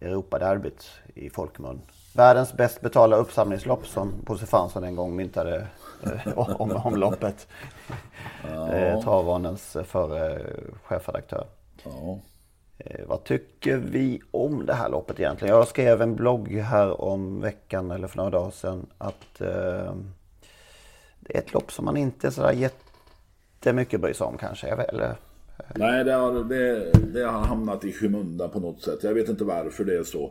Europaderbyt 0.00 0.90
i 1.14 1.30
folkmun. 1.30 1.80
Världens 2.14 2.52
bäst 2.52 2.80
betalda 2.80 3.16
uppsamlingslopp 3.16 3.86
som 3.86 4.12
Bosse 4.24 4.46
Fransson 4.46 4.84
en 4.84 4.96
gång 4.96 5.16
myntade 5.16 5.66
eh, 6.02 6.38
om, 6.38 6.72
om 6.84 6.96
loppet. 6.96 7.48
Ja. 8.50 8.72
Eh, 8.72 9.02
Travvanens 9.02 9.76
förre 9.84 10.42
chefredaktör. 10.82 11.46
Ja. 11.84 12.18
Eh, 12.78 13.06
vad 13.06 13.24
tycker 13.24 13.76
vi 13.76 14.20
om 14.30 14.66
det 14.66 14.74
här 14.74 14.88
loppet 14.88 15.20
egentligen? 15.20 15.54
Jag 15.54 15.68
skrev 15.68 16.02
en 16.02 16.16
blogg 16.16 16.48
här 16.48 17.00
om 17.00 17.40
veckan 17.40 17.90
eller 17.90 18.08
för 18.08 18.16
några 18.16 18.30
dagar 18.30 18.50
sedan 18.50 18.86
att 18.98 19.40
eh, 19.40 19.94
det 21.20 21.34
är 21.34 21.38
ett 21.38 21.52
lopp 21.52 21.72
som 21.72 21.84
man 21.84 21.96
inte 21.96 22.30
sådär 22.30 22.52
jättemycket 22.52 24.00
bryr 24.00 24.12
sig 24.12 24.26
om 24.26 24.38
kanske. 24.38 24.66
Eller, 24.66 25.16
Nej, 25.74 26.04
det 26.04 26.12
har, 26.12 26.44
det, 26.44 26.92
det 26.92 27.22
har 27.22 27.40
hamnat 27.40 27.84
i 27.84 27.92
skymundan 27.92 28.50
på 28.50 28.60
något 28.60 28.82
sätt. 28.82 28.98
Jag 29.02 29.14
vet 29.14 29.28
inte 29.28 29.44
varför 29.44 29.84
det 29.84 29.96
är 29.96 30.04
så. 30.04 30.30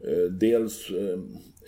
Eh, 0.00 0.30
dels 0.30 0.90
eh, 0.90 1.18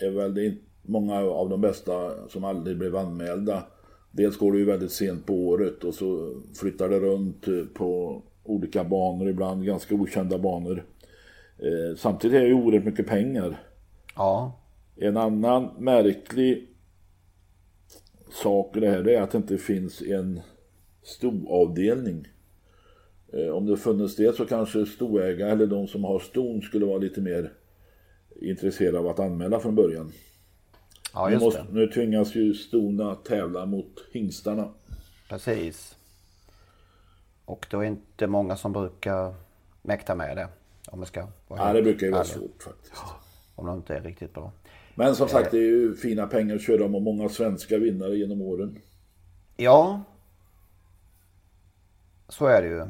är 0.07 0.11
väl 0.11 0.33
det 0.33 0.55
många 0.81 1.19
av 1.19 1.49
de 1.49 1.61
bästa 1.61 2.27
som 2.27 2.43
aldrig 2.43 2.77
blev 2.77 2.95
anmälda. 2.95 3.63
Dels 4.11 4.37
går 4.37 4.51
det 4.51 4.59
ju 4.59 4.65
väldigt 4.65 4.91
sent 4.91 5.25
på 5.25 5.33
året 5.33 5.83
och 5.83 5.93
så 5.93 6.35
flyttar 6.55 6.89
det 6.89 6.99
runt 6.99 7.45
på 7.73 8.21
olika 8.43 8.83
banor, 8.83 9.29
ibland 9.29 9.65
ganska 9.65 9.95
okända 9.95 10.37
banor. 10.37 10.85
Eh, 11.57 11.97
samtidigt 11.97 12.37
är 12.37 12.41
det 12.41 12.47
ju 12.47 12.53
oerhört 12.53 12.85
mycket 12.85 13.07
pengar. 13.07 13.63
Ja. 14.15 14.59
En 14.95 15.17
annan 15.17 15.69
märklig 15.79 16.67
sak 18.31 18.77
i 18.77 18.79
det 18.79 18.89
här 18.89 19.07
är 19.07 19.21
att 19.21 19.31
det 19.31 19.37
inte 19.37 19.57
finns 19.57 20.01
en 20.01 20.41
stoavdelning. 21.03 22.27
Eh, 23.33 23.49
om 23.49 23.65
det 23.65 23.77
funnits 23.77 24.15
det 24.15 24.35
så 24.35 24.45
kanske 24.45 24.85
stoägare 24.85 25.51
eller 25.51 25.67
de 25.67 25.87
som 25.87 26.03
har 26.03 26.19
ston 26.19 26.61
skulle 26.61 26.85
vara 26.85 26.97
lite 26.97 27.21
mer 27.21 27.53
intresserade 28.41 28.99
av 28.99 29.07
att 29.07 29.19
anmäla 29.19 29.59
från 29.59 29.75
början. 29.75 30.11
Ja, 31.13 31.31
just 31.31 31.41
nu, 31.41 31.45
måste, 31.45 31.65
nu 31.71 31.87
tvingas 31.87 32.35
ju 32.35 32.53
stona 32.53 33.15
tävla 33.15 33.65
mot 33.65 34.05
hingstarna. 34.11 34.73
Precis. 35.29 35.95
Och 37.45 37.67
då 37.69 37.79
är 37.79 37.83
inte 37.83 38.27
många 38.27 38.55
som 38.55 38.73
brukar 38.73 39.33
mäkta 39.81 40.15
med 40.15 40.37
det. 40.37 40.47
Om 40.87 40.99
det 40.99 41.05
ska 41.05 41.27
vara 41.47 41.67
Ja, 41.67 41.73
det 41.73 41.81
brukar 41.81 42.05
ju 42.05 42.11
vara 42.11 42.23
svårt 42.23 42.63
faktiskt. 42.63 42.93
Om 43.55 43.65
de 43.65 43.77
inte 43.77 43.95
är 43.95 44.01
riktigt 44.01 44.33
bra. 44.33 44.51
Men 44.95 45.15
som 45.15 45.27
sagt, 45.27 45.51
det 45.51 45.57
är 45.57 45.61
ju 45.61 45.95
fina 45.95 46.27
pengar 46.27 46.55
att 46.55 46.61
köra 46.61 46.85
om 46.85 46.95
och 46.95 47.01
många 47.01 47.29
svenska 47.29 47.77
vinnare 47.77 48.15
genom 48.15 48.41
åren. 48.41 48.81
Ja, 49.57 50.03
så 52.29 52.45
är 52.45 52.61
det 52.61 52.67
ju. 52.67 52.87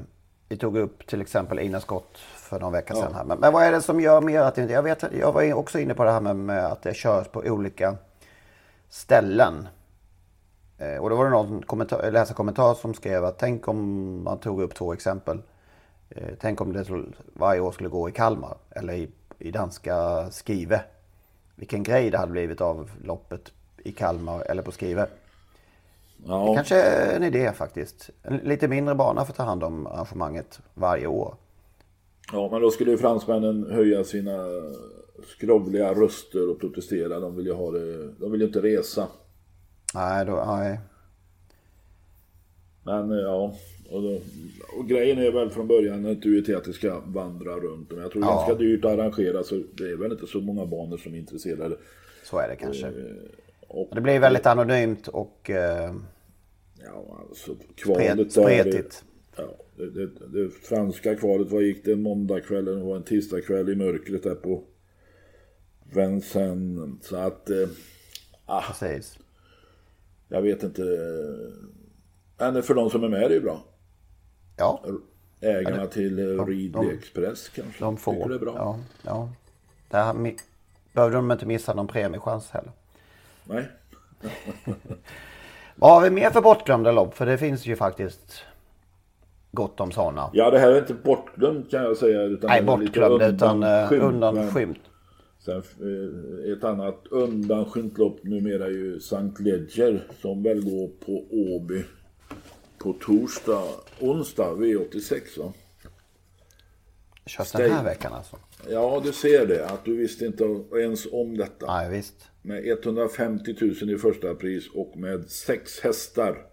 Vi 0.49 0.57
tog 0.57 0.77
upp 0.77 1.07
till 1.07 1.21
exempel 1.21 1.59
Ina 1.59 1.79
Skott 1.79 2.17
för 2.17 2.59
någon 2.59 2.73
vecka 2.73 2.95
sedan. 2.95 3.13
Här. 3.13 3.23
Men, 3.23 3.39
men, 3.39 3.53
vad 3.53 3.63
är 3.63 3.71
det 3.71 3.81
som 3.81 3.99
gör 3.99 4.21
mer 4.21 4.41
att. 4.41 4.57
Jag, 4.57 4.83
vet, 4.83 5.03
jag 5.19 5.31
var 5.31 5.53
också 5.53 5.79
inne 5.79 5.93
på 5.93 6.03
det 6.03 6.11
här 6.11 6.21
med, 6.21 6.35
med 6.35 6.65
att 6.65 6.81
det 6.81 6.93
körs 6.93 7.27
på 7.27 7.39
olika 7.39 7.95
ställen. 8.89 9.67
Eh, 10.77 10.97
och 10.97 11.09
då 11.09 11.15
var 11.15 11.23
det 11.23 11.29
någon 11.29 11.61
kommentar, 11.61 12.11
läsarkommentar 12.11 12.73
som 12.73 12.93
skrev 12.93 13.25
att 13.25 13.39
tänk 13.39 13.67
om 13.67 14.23
man 14.23 14.39
tog 14.39 14.61
upp 14.61 14.75
två 14.75 14.93
exempel. 14.93 15.41
Eh, 16.09 16.33
tänk 16.39 16.61
om 16.61 16.73
det 16.73 16.85
varje 17.33 17.61
år 17.61 17.71
skulle 17.71 17.89
gå 17.89 18.09
i 18.09 18.11
Kalmar 18.11 18.57
eller 18.69 18.93
i, 18.93 19.09
i 19.37 19.51
danska 19.51 20.27
Skive. 20.31 20.81
Vilken 21.55 21.83
grej 21.83 22.09
det 22.09 22.17
hade 22.17 22.31
blivit 22.31 22.61
av 22.61 22.91
loppet 23.03 23.51
i 23.77 23.91
Kalmar 23.91 24.41
eller 24.41 24.61
på 24.61 24.71
Skive. 24.71 25.07
Ja. 26.25 26.49
Det 26.49 26.55
kanske 26.55 26.75
är 26.75 27.15
en 27.15 27.23
idé 27.23 27.51
faktiskt. 27.53 28.09
En 28.23 28.38
lite 28.38 28.67
mindre 28.67 28.95
bana 28.95 29.25
för 29.25 29.31
att 29.31 29.38
ta 29.38 29.43
hand 29.43 29.63
om 29.63 29.88
arrangemanget 29.88 30.59
varje 30.73 31.07
år. 31.07 31.35
Ja, 32.31 32.49
men 32.51 32.61
då 32.61 32.71
skulle 32.71 32.91
ju 32.91 32.97
fransmännen 32.97 33.71
höja 33.71 34.03
sina 34.03 34.38
skrovliga 35.27 35.93
röster 35.93 36.49
och 36.49 36.59
protestera. 36.59 37.19
De 37.19 37.35
vill 37.35 37.45
ju 37.45 37.53
ha 37.53 37.71
det, 37.71 38.13
de 38.19 38.31
vill 38.31 38.41
inte 38.41 38.61
resa. 38.61 39.07
Nej, 39.93 40.25
då, 40.25 40.43
nej. 40.47 40.79
Men 42.83 43.09
ja, 43.09 43.53
och, 43.89 44.01
då, 44.01 44.19
och, 44.77 44.88
grejen 44.88 45.17
är 45.17 45.31
väl 45.31 45.49
från 45.49 45.67
början 45.67 46.05
att 46.05 46.21
du 46.21 46.38
är 46.38 46.55
att 46.55 46.63
det 46.63 46.73
ska 46.73 46.99
vandra 47.05 47.51
runt. 47.59 47.91
Men 47.91 48.01
jag 48.01 48.11
tror 48.11 48.21
det 48.21 48.27
är 48.27 48.31
ganska 48.31 48.55
dyrt 48.55 48.85
att 48.85 48.91
arrangera 48.91 49.43
så 49.43 49.61
det 49.73 49.83
är 49.83 49.95
väl 49.95 50.11
inte 50.11 50.27
så 50.27 50.41
många 50.41 50.65
banor 50.65 50.97
som 50.97 51.13
är 51.13 51.17
intresserade. 51.17 51.77
Så 52.23 52.38
är 52.38 52.47
det 52.47 52.55
kanske. 52.55 52.91
Och, 53.69 53.95
det 53.95 54.01
blir 54.01 54.19
väldigt 54.19 54.45
anonymt 54.45 55.07
och 55.07 55.49
eh, 55.49 55.95
ja, 56.83 57.25
alltså, 57.29 57.55
kvalet 57.75 58.31
spretigt. 58.31 59.03
Ja, 59.35 59.55
det, 59.75 59.89
det, 59.89 60.27
det, 60.27 60.49
franska 60.49 61.15
kvalet, 61.15 61.51
vad 61.51 61.63
gick 61.63 61.85
det? 61.85 61.91
En 61.91 62.01
måndagkväll 62.01 62.67
eller 62.67 62.81
var 62.81 62.95
en 62.95 63.03
tisdagkväll 63.03 63.69
i 63.69 63.75
mörkret 63.75 64.23
där 64.23 64.35
på 64.35 64.63
Vincennes. 65.93 67.05
Så 67.07 67.15
att... 67.15 67.49
Eh, 67.49 67.67
ah, 68.45 68.61
Precis. 68.61 69.19
Jag 70.27 70.41
vet 70.41 70.63
inte. 70.63 70.81
Men 72.38 72.63
för 72.63 72.73
de 72.73 72.89
som 72.89 73.03
är 73.03 73.09
med 73.09 73.23
är 73.23 73.29
det 73.29 73.35
ju 73.35 73.41
bra. 73.41 73.63
Ja. 74.57 74.85
Ägarna 75.41 75.85
till 75.85 76.19
eh, 76.19 76.45
Readly 76.45 76.93
Express 76.93 77.49
kanske. 77.49 77.83
De 77.83 77.97
får. 77.97 78.13
Tycker 78.13 78.29
det 78.29 78.35
är 78.35 78.39
bra. 78.39 78.53
Ja, 78.55 78.79
ja. 79.03 79.29
Där 79.89 80.35
behövde 80.93 81.17
de 81.17 81.31
inte 81.31 81.45
missa 81.45 81.73
någon 81.73 81.88
premiechans 81.88 82.49
heller. 82.49 82.71
Nej. 83.49 83.67
Vad 85.75 85.91
har 85.91 86.01
vi 86.01 86.09
mer 86.09 86.29
för 86.29 86.41
bortglömda 86.41 86.91
lopp? 86.91 87.15
För 87.15 87.25
det 87.25 87.37
finns 87.37 87.65
ju 87.65 87.75
faktiskt 87.75 88.41
gott 89.51 89.79
om 89.79 89.91
sådana. 89.91 90.29
Ja, 90.33 90.51
det 90.51 90.59
här 90.59 90.71
är 90.71 90.79
inte 90.79 90.93
bortglömt 90.93 91.71
kan 91.71 91.83
jag 91.83 91.97
säga. 91.97 92.21
Utan 92.21 92.49
Nej, 92.49 92.63
bortglömt 92.63 93.21
utan 93.21 93.63
undanskymt. 93.91 94.79
Sen 95.39 95.57
eh, 95.57 96.51
ett 96.53 96.63
annat 96.63 97.07
undanskymt 97.11 97.97
lopp 97.97 98.23
numera 98.23 98.65
är 98.65 98.69
ju 98.69 98.99
Sankt 98.99 99.39
Ledger 99.39 100.03
som 100.21 100.43
väl 100.43 100.61
går 100.61 100.87
på 101.05 101.25
Åby 101.31 101.83
på 102.77 102.93
torsdag, 102.93 103.63
onsdag 103.99 104.53
V86 104.53 105.39
va? 105.39 105.53
Kört 107.25 107.53
den 107.53 107.71
här 107.71 107.83
veckan 107.83 108.13
alltså? 108.13 108.35
Ja, 108.69 109.01
du 109.03 109.13
ser 109.13 109.45
det. 109.45 109.65
Att 109.69 109.85
du 109.85 109.95
visste 109.95 110.25
inte 110.25 110.43
ens 110.75 111.07
om 111.11 111.37
detta. 111.37 111.65
Nej, 111.65 111.89
visst. 111.89 112.28
Med 112.41 112.67
150 112.67 113.55
000 113.62 113.89
i 113.89 113.98
första 113.98 114.36
pris 114.36 114.69
och 114.74 114.98
med 114.98 115.29
sex 115.29 115.79
hästar. 115.79 116.46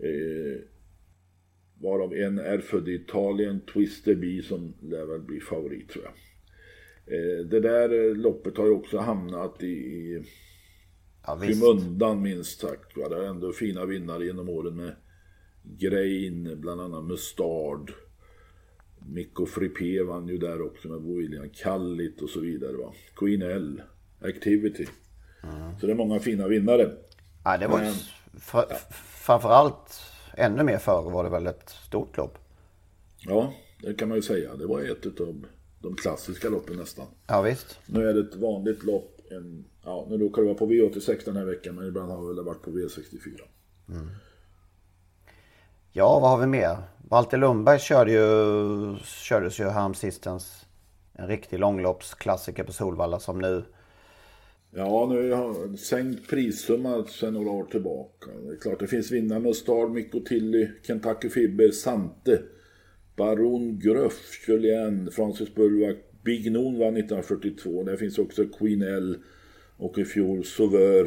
Eh, 0.00 0.60
varav 1.80 2.14
en 2.14 2.38
är 2.38 2.58
född 2.58 2.88
i 2.88 2.94
Italien, 2.94 3.60
Twister 3.60 4.14
Bee 4.14 4.42
som 4.42 4.74
lär 4.82 5.06
väl 5.06 5.20
bli 5.20 5.40
favorit 5.40 5.88
tror 5.88 6.04
jag. 6.04 6.14
Eh, 7.14 7.46
det 7.46 7.60
där 7.60 8.14
loppet 8.14 8.56
har 8.56 8.66
ju 8.66 8.72
också 8.72 8.98
hamnat 8.98 9.62
i, 9.62 9.66
i 9.66 10.22
Ja, 11.26 11.38
skymundan 11.40 12.22
minst 12.22 12.60
sagt. 12.60 12.96
Va? 12.96 13.08
Det 13.08 13.16
är 13.16 13.26
ändå 13.26 13.52
fina 13.52 13.84
vinnare 13.84 14.24
genom 14.24 14.48
åren 14.48 14.76
med 14.76 14.96
Grain, 15.62 16.60
bland 16.60 16.80
annat 16.80 17.04
Mustard. 17.04 17.92
Mikko 19.08 19.46
Frippé 19.46 20.02
vann 20.02 20.28
ju 20.28 20.38
där 20.38 20.62
också 20.62 20.88
med 20.88 21.16
William 21.16 21.50
Kallit 21.50 22.22
och 22.22 22.30
så 22.30 22.40
vidare. 22.40 22.76
Va? 22.76 22.92
Queen 23.16 23.42
L, 23.42 23.82
Activity. 24.20 24.86
Så 25.80 25.86
det 25.86 25.92
är 25.92 25.96
många 25.96 26.18
fina 26.20 26.48
vinnare. 26.48 26.90
Ja, 27.44 27.56
det 27.58 27.66
var 27.66 27.78
Men- 27.78 27.94
fr- 28.40 28.72
framförallt 29.00 30.00
ännu 30.34 30.62
mer 30.62 30.78
förr 30.78 31.10
var 31.10 31.24
det 31.24 31.30
väl 31.30 31.46
ett 31.46 31.68
stort 31.70 32.16
lopp. 32.16 32.38
Ja, 33.18 33.52
det 33.82 33.94
kan 33.94 34.08
man 34.08 34.16
ju 34.16 34.22
säga. 34.22 34.54
Det 34.56 34.66
var 34.66 34.80
ett 34.82 35.20
av 35.20 35.44
de 35.80 35.96
klassiska 35.96 36.48
loppen 36.48 36.76
nästan. 36.76 37.06
Ja, 37.26 37.42
visst. 37.42 37.78
Nu 37.86 38.08
är 38.08 38.14
det 38.14 38.20
ett 38.20 38.34
vanligt 38.36 38.84
lopp. 38.84 39.12
En, 39.30 39.64
ja, 39.84 40.06
nu 40.10 40.18
råkar 40.18 40.42
det 40.42 40.48
vara 40.48 40.58
på 40.58 40.66
V86 40.66 41.20
den 41.24 41.36
här 41.36 41.44
veckan 41.44 41.74
men 41.74 41.86
ibland 41.88 42.10
har 42.12 42.20
det 42.20 42.26
väl 42.34 42.44
varit 42.44 42.62
på 42.62 42.70
V64. 42.70 43.40
Ja, 45.92 46.18
vad 46.20 46.30
har 46.30 46.38
vi 46.38 46.46
mer? 46.46 46.76
Walter 47.08 47.38
Lundberg 47.38 47.78
körde 47.78 48.12
ju, 48.12 48.96
kördes 49.04 49.60
ju 49.60 49.64
häromsistens. 49.68 50.66
En 51.12 51.26
riktig 51.28 51.58
långloppsklassiker 51.58 52.64
på 52.64 52.72
Solvalla 52.72 53.18
som 53.20 53.38
nu. 53.38 53.64
Ja, 54.78 55.06
nu 55.10 55.32
har 55.32 55.54
jag 55.56 55.78
sänkt 55.78 56.28
prissumma 56.28 57.04
sedan 57.06 57.34
några 57.34 57.50
år 57.50 57.64
tillbaka. 57.64 58.30
Det 58.46 58.52
är 58.52 58.56
klart 58.56 58.80
det 58.80 58.86
finns 58.86 59.10
vinnare 59.10 59.40
med 59.40 59.56
Star, 59.56 59.88
Mikko 59.88 60.20
Tilly, 60.20 60.68
Kentucky 60.82 61.28
Fibber, 61.28 61.70
Sante, 61.70 62.42
Baron 63.16 63.78
Gruff, 63.78 64.48
Julien, 64.48 65.10
Francis 65.10 65.54
Bulwark, 65.54 65.96
Big 66.24 66.52
Noon 66.52 66.78
vann 66.78 66.96
1942. 66.96 67.82
Där 67.82 67.96
finns 67.96 68.18
också 68.18 68.44
Queen 68.44 68.82
L 68.82 69.18
och 69.76 69.98
i 69.98 70.04
fjol 70.04 70.44
Sauveur. 70.44 71.06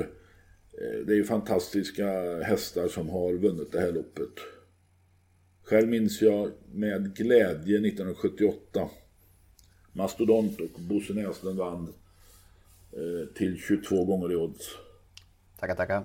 Eh, 0.81 1.05
det 1.05 1.13
är 1.13 1.17
ju 1.17 1.23
fantastiska 1.23 2.39
hästar 2.43 2.87
som 2.87 3.09
har 3.09 3.33
vunnit 3.33 3.71
det 3.71 3.79
här 3.79 3.91
loppet. 3.91 4.33
Själv 5.63 5.87
minns 5.87 6.21
jag 6.21 6.51
med 6.73 7.15
glädje 7.15 7.77
1978. 7.77 8.89
Mastodont 9.93 10.59
och 10.61 10.79
Bosse 10.79 11.13
Näslund 11.13 11.57
vann 11.57 11.93
till 13.35 13.57
22 13.57 14.05
gånger 14.05 14.31
i 14.31 14.35
odds. 14.35 14.77
Tackar, 15.59 15.75
tackar. 15.75 16.03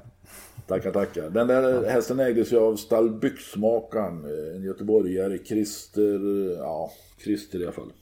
Tackar, 0.67 0.91
tackar. 0.91 1.31
Den 1.31 1.47
där 1.47 1.89
hästen 1.89 2.21
ägdes 2.21 2.53
ju 2.53 2.59
av 2.59 2.77
stall 2.77 3.11
Byxmakaren, 3.11 4.25
eh, 4.25 4.57
en 4.57 4.63
göteborgare, 4.63 5.39
Christer, 5.39 6.51
eh, 6.51 6.59
ja, 6.59 6.93
Christer 7.25 7.61
i 7.61 7.63
alla 7.63 7.73
fall. 7.73 7.93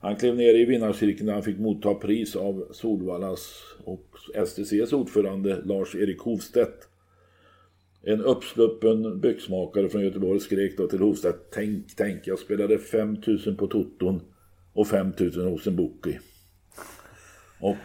Han 0.00 0.16
klev 0.16 0.36
ner 0.36 0.54
i 0.54 0.64
vinnarcirkeln 0.64 1.26
när 1.26 1.32
han 1.32 1.42
fick 1.42 1.58
motta 1.58 1.94
pris 1.94 2.36
av 2.36 2.68
Solvallas 2.72 3.54
och 3.84 4.06
STCs 4.46 4.92
ordförande 4.92 5.62
Lars-Erik 5.64 6.20
Hovstedt. 6.20 6.88
En 8.02 8.20
uppsluppen 8.20 9.20
byxmakare 9.20 9.88
från 9.88 10.02
Göteborg 10.02 10.40
skrek 10.40 10.76
då 10.76 10.88
till 10.88 11.00
Hovstedt 11.00 11.50
Tänk, 11.50 11.86
tänk, 11.96 12.26
jag 12.26 12.38
spelade 12.38 12.78
5000 12.78 13.56
på 13.56 13.66
Toton 13.66 14.20
och 14.72 14.88
5000 14.88 15.48
hos 15.48 15.66
en 15.66 15.76
bookie. 15.76 16.20
Och 17.60 17.76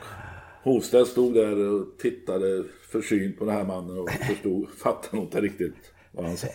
Hovstedt 0.63 1.07
stod 1.07 1.33
där 1.33 1.57
och 1.73 1.85
tittade 1.99 2.63
försynt 2.91 3.39
på 3.39 3.45
den 3.45 3.53
här 3.55 3.63
mannen 3.63 3.99
och 3.99 4.09
förstod, 4.11 4.69
fattade 4.83 5.15
nog 5.15 5.25
inte 5.25 5.41
riktigt 5.41 5.75
vad 6.11 6.25
han 6.25 6.37
sa. 6.37 6.47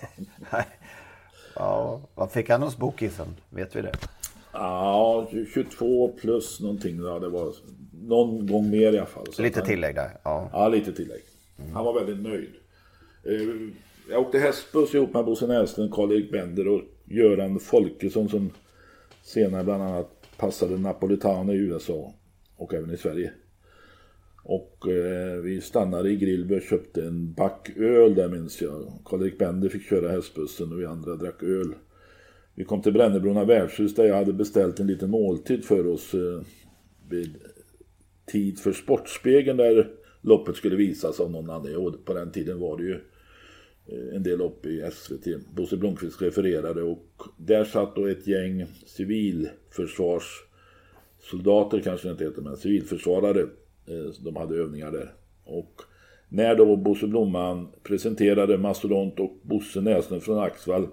Nej. 0.52 0.64
Ja, 1.54 2.00
vad 2.14 2.32
fick 2.32 2.48
han 2.48 2.62
hos 2.62 2.76
bokisen? 2.76 3.26
Vet 3.50 3.76
vi 3.76 3.82
det? 3.82 3.92
Ja, 4.52 5.30
22 5.54 6.08
plus 6.08 6.60
någonting. 6.60 7.00
Ja, 7.04 7.18
det 7.18 7.28
var 7.28 7.52
någon 8.02 8.46
gång 8.46 8.70
mer 8.70 8.92
i 8.92 8.98
alla 8.98 9.06
fall. 9.06 9.26
Så 9.32 9.42
Lite 9.42 9.60
han- 9.60 9.68
tillägg 9.68 9.94
där. 9.94 10.10
Ja. 10.22 10.50
Ja, 10.52 10.68
lite 10.68 10.92
tillägg. 10.92 11.22
Han 11.74 11.84
var 11.84 11.94
väldigt 12.04 12.22
nöjd. 12.22 12.50
Eh, 13.24 13.68
Jag 14.10 14.20
åkte 14.20 14.38
hästbuss 14.38 14.94
ihop 14.94 15.14
med 15.14 15.24
Bosse 15.24 15.46
Näslund, 15.46 15.92
Karl-Erik 15.94 16.32
Bender 16.32 16.68
och 16.68 16.80
Göran 17.04 17.60
Folkesson 17.60 18.28
som 18.28 18.50
senare 19.22 19.64
bland 19.64 19.82
annat 19.82 20.10
passade 20.36 20.78
Napolitano 20.78 21.52
i 21.52 21.56
USA 21.56 22.12
och 22.60 22.74
även 22.74 22.90
i 22.90 22.96
Sverige. 22.96 23.32
Och 24.42 24.88
eh, 24.88 25.40
vi 25.40 25.60
stannade 25.60 26.10
i 26.10 26.16
Grillby 26.16 26.58
och 26.58 26.62
köpte 26.62 27.04
en 27.04 27.32
back 27.32 27.70
öl 27.76 28.14
där 28.14 28.28
minns 28.28 28.62
jag. 28.62 28.92
Karl-Erik 29.04 29.38
Bender 29.38 29.68
fick 29.68 29.82
köra 29.82 30.10
hästbussen 30.10 30.72
och 30.72 30.80
vi 30.80 30.86
andra 30.86 31.16
drack 31.16 31.42
öl. 31.42 31.74
Vi 32.54 32.64
kom 32.64 32.82
till 32.82 32.92
Brännebrona 32.92 33.44
värdshus 33.44 33.94
där 33.94 34.04
jag 34.04 34.16
hade 34.16 34.32
beställt 34.32 34.80
en 34.80 34.86
liten 34.86 35.10
måltid 35.10 35.64
för 35.64 35.86
oss 35.86 36.14
eh, 36.14 36.40
vid 37.08 37.36
tid 38.26 38.58
för 38.58 38.72
Sportspegeln 38.72 39.56
där 39.56 39.90
loppet 40.20 40.56
skulle 40.56 40.76
visas 40.76 41.20
av 41.20 41.30
någon 41.30 41.50
annan. 41.50 41.76
Och 41.76 42.04
på 42.04 42.14
den 42.14 42.32
tiden 42.32 42.60
var 42.60 42.76
det 42.76 42.84
ju 42.84 42.94
eh, 43.86 44.16
en 44.16 44.22
del 44.22 44.38
lopp 44.38 44.66
i 44.66 44.90
SVT. 44.92 45.26
Bosse 45.54 45.76
Blomqvist 45.76 46.22
refererade 46.22 46.82
och 46.82 47.22
där 47.36 47.64
satt 47.64 47.96
då 47.96 48.06
ett 48.06 48.26
gäng 48.26 48.66
civilförsvars 48.86 50.49
civilförsvarssoldater 51.20 51.80
kanske 51.80 52.08
det 52.08 52.12
inte 52.12 52.24
heter, 52.24 52.42
men 52.42 52.56
civilförsvarare. 52.56 53.40
eh, 53.86 54.14
De 54.24 54.36
hade 54.36 54.56
övningar 54.56 54.90
där. 54.92 55.12
Och 55.44 55.80
när 56.28 56.54
då 56.54 56.76
Bosse 56.76 57.06
Blomman 57.06 57.68
presenterade 57.82 58.58
Mastodont 58.58 59.20
och 59.20 59.38
Bosse 59.42 59.80
Näslund 59.80 60.22
från 60.22 60.38
Axvall 60.38 60.88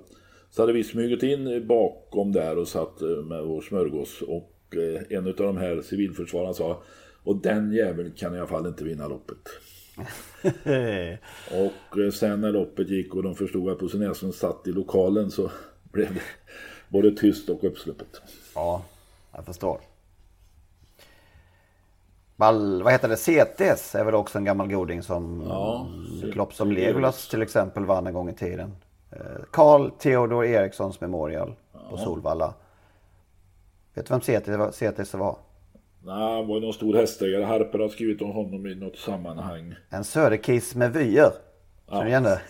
så 0.50 0.62
hade 0.62 0.74
vi 0.74 0.84
smugit 0.84 1.24
in 1.24 1.68
bakom 1.68 2.32
där 2.32 2.58
och 2.58 2.68
satt 2.68 3.02
eh, 3.02 3.08
med 3.08 3.44
vår 3.44 3.62
smörgås 3.62 4.22
och 4.22 4.76
eh, 4.76 5.18
en 5.18 5.28
av 5.28 5.34
de 5.34 5.58
här 5.58 5.82
civilförsvararna 5.82 6.54
sa 6.54 6.84
och 7.24 7.36
den 7.42 7.72
jäveln 7.72 8.12
kan 8.12 8.36
i 8.36 8.38
alla 8.38 8.48
fall 8.48 8.68
inte 8.68 8.84
vinna 8.84 9.08
loppet. 9.08 9.38
Och 11.52 12.14
sen 12.14 12.42
när 12.42 12.52
loppet 12.52 12.90
gick 12.90 13.16
och 13.16 13.24
de 13.24 13.36
förstod 13.36 13.70
att 13.70 13.80
Bosse 13.80 13.98
Näslund 13.98 14.36
satt 14.36 14.68
i 14.68 14.72
lokalen 14.72 15.32
så 15.32 15.52
blev 15.92 16.14
det 16.14 16.22
både 16.90 17.12
tyst 17.12 17.50
och 17.50 17.64
uppsluppet. 17.64 18.22
Ja, 18.56 18.86
jag 19.36 19.46
förstår. 19.46 19.80
Ball, 22.38 22.84
vad 22.84 22.92
heter 22.94 23.08
det? 23.10 23.16
CTS 23.18 23.96
är 23.96 24.04
väl 24.04 24.16
också 24.16 24.38
en 24.38 24.46
gammal 24.46 24.68
goding 24.72 25.04
som 25.04 25.44
Ja, 25.50 25.88
ett 26.30 26.36
lopp 26.36 26.54
som 26.54 26.72
Legolas 26.72 27.28
till 27.28 27.42
exempel 27.42 27.86
vann 27.86 28.08
en 28.08 28.14
gång 28.14 28.30
i 28.30 28.34
tiden. 28.34 28.76
Eh, 29.12 29.20
Carl 29.52 29.92
Theodor 29.92 30.46
Erikssons 30.46 31.02
Memorial 31.02 31.56
på 31.90 31.98
Solvalla. 31.98 32.54
Vet 33.94 34.06
du 34.06 34.14
vem 34.14 34.22
CTS 34.22 34.48
var? 34.48 34.72
CTS 34.72 35.14
var? 35.14 35.38
Nej, 36.04 36.36
han 36.36 36.48
var 36.48 36.60
någon 36.60 36.74
stor 36.74 36.96
hästägare. 36.96 37.44
Harper 37.44 37.80
har 37.80 37.90
skrivit 37.90 38.22
om 38.22 38.32
honom 38.32 38.68
i 38.68 38.76
något 38.76 38.98
sammanhang. 38.98 39.76
En 39.90 40.04
söderkis 40.04 40.76
med 40.76 40.94
vyer. 40.94 41.32
Känner 41.90 42.04
du 42.04 42.10
igen 42.10 42.24
det? 42.24 42.42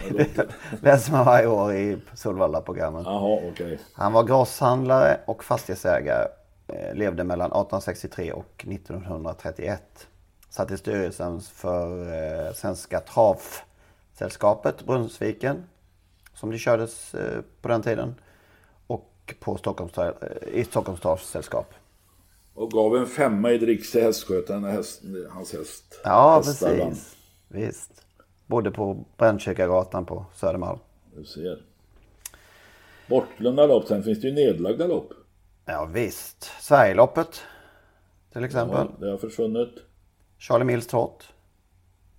Den 0.80 1.00
som 1.00 1.14
var 1.14 1.24
varje 1.24 1.46
år 1.46 1.74
i 1.74 1.98
Solvalla-programmet. 2.14 3.02
Jaha, 3.06 3.40
okej. 3.52 3.78
Han 3.92 4.12
var 4.12 4.24
grosshandlare 4.24 5.20
och 5.26 5.44
fastighetsägare. 5.44 6.28
Eh, 6.72 6.94
Levde 6.94 7.24
mellan 7.24 7.46
1863 7.46 8.32
och 8.32 8.64
1931. 8.68 10.06
Satt 10.50 10.70
i 10.70 10.76
styrelsen 10.76 11.40
för 11.40 12.12
eh, 12.48 12.52
Svenska 12.54 13.00
Travsällskapet 13.00 14.86
Brunnsviken. 14.86 15.64
Som 16.34 16.50
det 16.50 16.58
kördes 16.58 17.14
eh, 17.14 17.40
på 17.62 17.68
den 17.68 17.82
tiden. 17.82 18.14
Och 18.86 19.34
på 19.40 19.56
Stockholms, 19.56 19.92
i 20.52 20.64
Stockholms 20.64 21.00
Travsällskap. 21.00 21.74
Och 22.54 22.70
gav 22.70 22.96
en 22.96 23.06
femma 23.06 23.50
i 23.50 23.58
dricks 23.58 23.92
till 23.92 24.02
hästskötaren 24.02 24.62
när 24.62 24.70
häst, 24.70 25.02
hans 25.30 25.52
häst 25.52 26.00
Ja, 26.04 26.42
hästar 26.46 26.78
vann. 26.78 26.88
precis. 26.88 27.16
Visst. 27.48 27.90
Bodde 28.46 28.70
på 28.70 29.04
Brännkyrkagatan 29.16 30.06
på 30.06 30.24
Södermalm. 30.34 30.78
Du 31.16 31.24
ser. 31.24 31.62
Bortglömda 33.06 33.66
lopp, 33.66 33.86
sen 33.88 34.02
finns 34.02 34.20
det 34.20 34.28
ju 34.28 34.34
nedlagda 34.34 34.86
lopp. 34.86 35.12
Ja 35.72 35.84
visst. 35.94 36.44
Sverigeloppet. 36.60 37.42
Till 38.32 38.44
exempel. 38.44 38.76
Ja, 39.00 39.06
det 39.06 39.10
har 39.10 39.18
försvunnit. 39.18 39.68
Charlie 40.38 40.64
Mills 40.64 40.86
trott. 40.86 41.24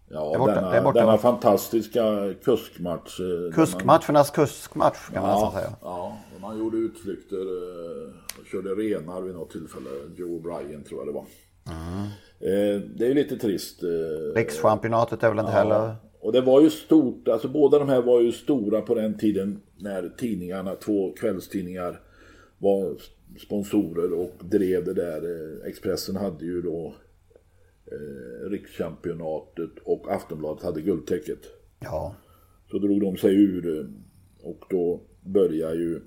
Ja, 0.09 0.33
är 0.35 0.39
borta, 0.39 0.55
denna, 0.55 0.71
det 0.71 0.77
är 0.77 0.83
borta, 0.83 0.99
denna 0.99 1.17
fantastiska 1.17 2.33
kuskmatch. 2.43 3.19
eh, 3.19 3.53
Kuskmatchernas 3.55 4.31
kuskmatch 4.31 5.09
kan 5.13 5.21
man 5.23 5.31
nästan 5.31 5.51
Ja, 5.53 5.59
säga. 5.59 5.75
ja, 5.81 6.17
man 6.41 6.59
gjorde 6.59 6.77
utflykter 6.77 7.37
eh, 7.37 8.09
och 8.39 8.45
körde 8.51 8.69
renar 8.69 9.21
vid 9.21 9.35
något 9.35 9.51
tillfälle. 9.51 9.89
Joe 10.15 10.39
Bryan 10.39 10.83
tror 10.83 10.99
jag 10.99 11.07
det 11.07 11.11
var. 11.13 11.25
Eh, 12.39 12.81
det 12.95 13.05
är 13.05 13.07
ju 13.07 13.13
lite 13.13 13.37
trist. 13.37 13.79
Rikschampionatet 14.35 15.23
är 15.23 15.29
väl 15.29 15.39
inte 15.39 15.51
heller... 15.51 15.95
Och 16.21 16.31
det 16.31 16.41
var 16.41 16.61
ju 16.61 16.69
stort, 16.69 17.27
alltså 17.27 17.47
båda 17.47 17.79
de 17.79 17.89
här 17.89 18.01
var 18.01 18.21
ju 18.21 18.31
stora 18.31 18.81
på 18.81 18.95
den 18.95 19.17
tiden 19.17 19.61
när 19.77 20.09
tidningarna, 20.17 20.75
två 20.75 21.13
kvällstidningar 21.13 21.99
var 22.57 22.95
sponsorer 23.39 24.13
och 24.13 24.45
drev 24.45 24.85
det 24.85 24.93
där. 24.93 25.21
Eh, 25.23 25.67
Expressen 25.67 26.15
hade 26.15 26.45
ju 26.45 26.61
då 26.61 26.95
eh, 27.85 28.49
rikschampionatet 28.49 29.71
och 29.83 30.11
Aftonbladet 30.11 30.63
hade 30.63 30.81
guldtäcket. 30.81 31.39
Ja. 31.79 32.15
Så 32.71 32.79
drog 32.79 33.01
de 33.01 33.17
sig 33.17 33.35
ur 33.35 33.79
eh, 33.79 33.85
och 34.43 34.65
då 34.69 35.01
börjar 35.21 35.73
ju 35.73 36.01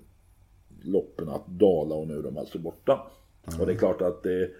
loppen 0.82 1.28
att 1.28 1.46
dala 1.46 1.94
och 1.94 2.08
nu 2.08 2.18
är 2.18 2.22
de 2.22 2.37
alltså 2.37 2.58
borta. 2.58 3.06
Mm. 3.46 3.60
Och 3.60 3.66
det 3.66 3.72
är 3.72 3.76
klart 3.76 4.02
att 4.02 4.22
det, 4.22 4.50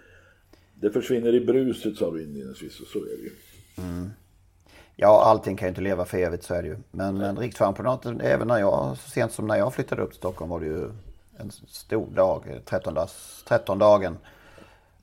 det 0.75 0.91
försvinner 0.91 1.35
i 1.35 1.41
bruset 1.41 1.97
sa 1.97 2.11
du 2.11 2.23
inledningsvis 2.23 2.81
och 2.81 2.87
så 2.87 2.99
är 2.99 3.17
det 3.17 3.23
ju. 3.23 3.31
Mm. 3.77 4.11
Ja, 4.97 5.23
allting 5.25 5.57
kan 5.57 5.67
ju 5.67 5.69
inte 5.69 5.81
leva 5.81 6.05
för 6.05 6.19
evigt, 6.19 6.45
så 6.45 6.55
är 6.55 6.63
det 6.63 6.69
ju. 6.69 6.77
Men, 6.91 7.19
men 7.19 7.37
rikschampionatet, 7.37 8.17
även 8.21 8.49
när 8.49 8.59
jag, 8.59 8.97
så 8.99 9.11
sent 9.11 9.33
som 9.33 9.47
när 9.47 9.57
jag 9.57 9.75
flyttade 9.75 10.03
upp 10.03 10.11
till 10.11 10.19
Stockholm 10.19 10.51
var 10.51 10.61
det 10.61 10.67
ju 10.67 10.89
en 11.37 11.51
stor 11.51 12.07
dag, 12.07 12.61
13, 12.65 12.95
dags, 12.95 13.45
13 13.49 13.79
dagen. 13.79 14.17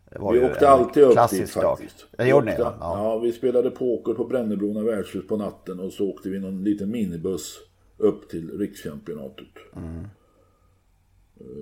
vi 0.10 0.20
åkte 0.20 0.70
alltid 0.70 1.04
upp 1.04 1.30
dit 1.30 1.54
dag. 1.54 1.78
faktiskt. 1.78 2.08
Det 2.12 2.28
gjorde 2.28 2.46
ni 2.46 2.56
ja. 2.60 2.76
ja. 2.80 3.20
vi 3.20 3.32
spelade 3.32 3.72
poker 3.72 4.14
på 4.14 4.26
Brännebrona 4.26 4.84
värdshus 4.84 5.28
på 5.28 5.38
natten 5.38 5.80
och 5.80 5.94
så 5.94 6.10
åkte 6.10 6.30
vi 6.30 6.40
någon 6.40 6.64
liten 6.64 6.92
minibuss 6.92 7.60
upp 7.98 8.30
till 8.30 8.60
rikschampionatet. 8.60 9.48
Mm. 9.76 10.08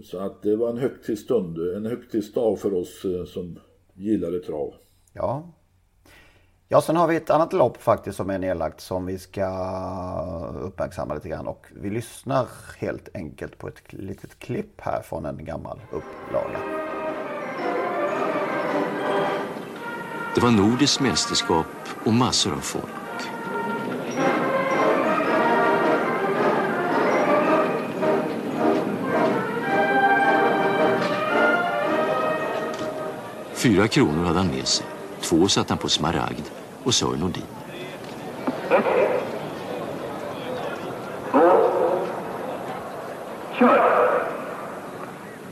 Så 0.03 0.19
att 0.19 0.41
det 0.41 0.55
var 0.55 0.69
en 0.69 0.77
högtidsstund, 0.77 1.57
en 1.57 1.85
högtidsdag 1.85 2.59
för 2.59 2.73
oss 2.73 3.05
eh, 3.05 3.25
som 3.25 3.59
gillade 3.93 4.39
trav. 4.39 4.73
Ja, 5.13 5.51
Ja, 6.71 6.81
sen 6.81 6.95
har 6.95 7.07
vi 7.07 7.15
ett 7.15 7.29
annat 7.29 7.53
lopp 7.53 7.81
faktiskt 7.81 8.17
som 8.17 8.29
är 8.29 8.39
nedlagt 8.39 8.81
som 8.81 9.05
vi 9.05 9.19
ska 9.19 9.45
uppmärksamma 10.61 11.13
lite 11.13 11.29
grann. 11.29 11.47
Och 11.47 11.65
vi 11.81 11.89
lyssnar 11.89 12.47
helt 12.77 13.09
enkelt 13.13 13.57
på 13.57 13.67
ett 13.67 13.93
litet 13.93 14.39
klipp 14.39 14.81
här 14.81 15.01
från 15.01 15.25
en 15.25 15.45
gammal 15.45 15.81
upplaga. 15.91 16.59
Det 20.35 20.41
var 20.41 20.51
nordiskt 20.51 21.01
mästerskap 21.01 21.65
och 22.05 22.13
massor 22.13 22.53
av 22.53 22.59
folk. 22.59 22.85
Fyra 33.53 33.87
kronor 33.87 34.25
hade 34.25 34.39
han 34.39 34.47
med 34.47 34.67
sig. 34.67 34.98
Två 35.21 35.47
satt 35.47 35.69
han 35.69 35.77
på 35.77 35.89
smaragd 35.89 36.43
och 36.83 36.93
Sören 36.93 37.19
Nordin. 37.19 37.43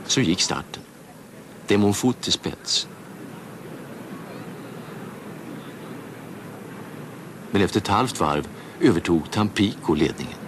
Så 0.06 0.20
gick 0.20 0.40
starten. 0.40 0.82
Demonfot 1.66 2.20
till 2.20 2.32
spets. 2.32 2.88
Men 7.50 7.62
efter 7.62 7.80
ett 7.80 7.88
halvt 7.88 8.20
varv 8.20 8.48
övertog 8.80 9.30
Tampico 9.30 9.94
ledningen. 9.94 10.38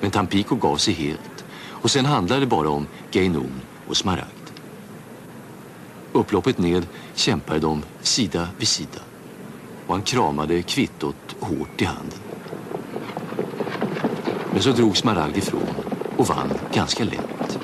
Men 0.00 0.10
Tampico 0.10 0.54
gav 0.56 0.76
sig 0.76 0.94
helt 0.94 1.44
och 1.70 1.90
sen 1.90 2.04
handlade 2.04 2.40
det 2.40 2.46
bara 2.46 2.68
om 2.68 2.86
Gainon 3.10 3.60
och 3.88 3.96
Smaragd. 3.96 4.50
Upploppet 6.12 6.58
ned 6.58 6.86
kämpade 7.14 7.60
de 7.60 7.82
sida 8.02 8.48
vid 8.58 8.68
sida 8.68 9.00
och 9.86 9.94
han 9.94 10.02
kramade 10.02 10.62
kvittot 10.62 11.36
hårt 11.40 11.82
i 11.82 11.84
handen. 11.84 12.18
Men 14.52 14.62
så 14.62 14.72
drog 14.72 14.96
Smaragd 14.96 15.36
ifrån 15.36 15.74
och 16.16 16.26
vann 16.26 16.52
ganska 16.72 17.04
lätt. 17.04 17.58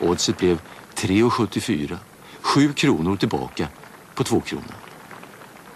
Oddset 0.00 0.38
blev 0.38 0.60
3,74. 0.94 1.96
Sju 2.40 2.72
kronor 2.72 3.16
tillbaka 3.16 3.68
på 4.14 4.24
två 4.24 4.40
kronor. 4.40 4.74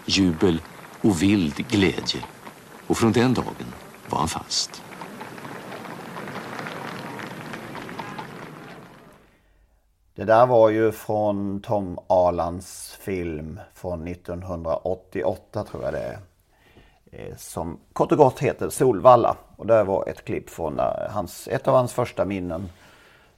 Jubel 0.05 0.61
och 1.01 1.21
vild 1.21 1.67
glädje. 1.67 2.23
Och 2.87 2.97
från 2.97 3.11
den 3.11 3.33
dagen 3.33 3.73
var 4.09 4.19
han 4.19 4.27
fast. 4.27 4.83
Det 10.15 10.23
där 10.23 10.45
var 10.45 10.69
ju 10.69 10.91
från 10.91 11.61
Tom 11.61 11.99
Alans 12.07 12.97
film 12.99 13.59
från 13.73 14.07
1988 14.07 15.63
tror 15.63 15.83
jag 15.83 15.93
det 15.93 15.99
är. 15.99 16.19
Eh, 17.11 17.35
som 17.35 17.79
kort 17.93 18.11
och 18.11 18.17
gott 18.17 18.39
heter 18.39 18.69
Solvalla. 18.69 19.37
Och 19.55 19.67
det 19.67 19.83
var 19.83 20.07
ett 20.07 20.25
klipp 20.25 20.49
från 20.49 20.79
eh, 20.79 20.85
hans, 21.09 21.47
ett 21.47 21.67
av 21.67 21.75
hans 21.75 21.93
första 21.93 22.25
minnen. 22.25 22.69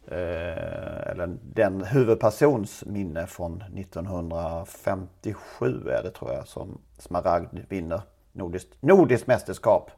Eh, 0.08 1.08
eller 1.08 1.38
den 1.41 1.84
huvudpersons 1.84 2.84
minne 2.86 3.27
från 3.27 3.63
1957 3.77 5.89
är 5.89 6.03
det 6.03 6.12
tror 6.12 6.34
jag 6.34 6.47
som 6.47 6.77
Smaragd 6.97 7.60
vinner 7.69 8.01
nordiskt, 8.34 8.78
nordiskt 8.80 9.28
mästerskap. 9.28 9.91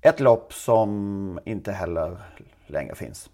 Ett 0.00 0.20
lopp 0.20 0.52
som 0.52 1.40
inte 1.44 1.72
heller 1.72 2.18
längre 2.66 2.94
finns. 2.94 3.30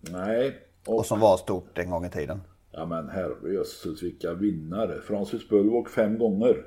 Nej. 0.00 0.58
Och, 0.86 0.98
och 0.98 1.06
som 1.06 1.20
var 1.20 1.36
stort 1.36 1.78
en 1.78 1.90
gång 1.90 2.04
i 2.04 2.10
tiden. 2.10 2.40
Ja 2.72 2.86
men 2.86 3.08
herrejösses 3.08 4.02
vilka 4.02 4.34
vinnare. 4.34 5.00
Francis 5.00 5.48
Bulwark 5.48 5.88
fem 5.88 6.18
gånger. 6.18 6.64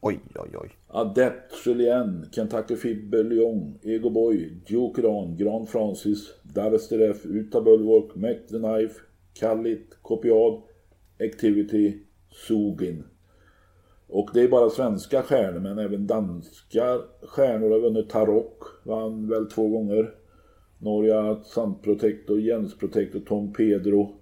Oj, 0.00 0.20
oj, 0.34 0.56
oj. 0.56 0.70
Adept, 0.88 1.66
Julien, 1.66 2.28
Kentucky 2.32 2.76
Fibber, 2.76 3.24
Lyon, 3.24 3.78
Ego 3.82 4.10
Boy, 4.10 4.60
Joe 4.66 4.92
Gran, 4.92 5.36
Grand 5.36 5.68
Francis, 5.68 6.34
Darsteref, 6.42 7.26
Uta 7.26 7.60
Bulwark, 7.60 8.16
Mac 8.16 8.36
the 8.48 8.58
Knife, 8.58 9.00
Kallit, 9.34 9.98
Kopiad, 10.02 10.62
Activity, 11.20 11.98
Sugin. 12.30 13.04
Och 14.08 14.30
det 14.34 14.40
är 14.40 14.48
bara 14.48 14.70
svenska 14.70 15.22
stjärnor 15.22 15.60
men 15.60 15.78
även 15.78 16.06
danska 16.06 16.98
stjärnor 17.22 17.70
har 17.70 17.80
vunnit 17.80 18.10
Tarok, 18.10 18.62
vann 18.84 19.28
väl 19.28 19.46
två 19.46 19.68
gånger. 19.68 20.14
Norja, 20.78 21.42
Sandprotector, 21.44 22.40
Jens 22.40 22.78
Protector, 22.78 23.20
Tom 23.20 23.52
Pedro. 23.52 24.20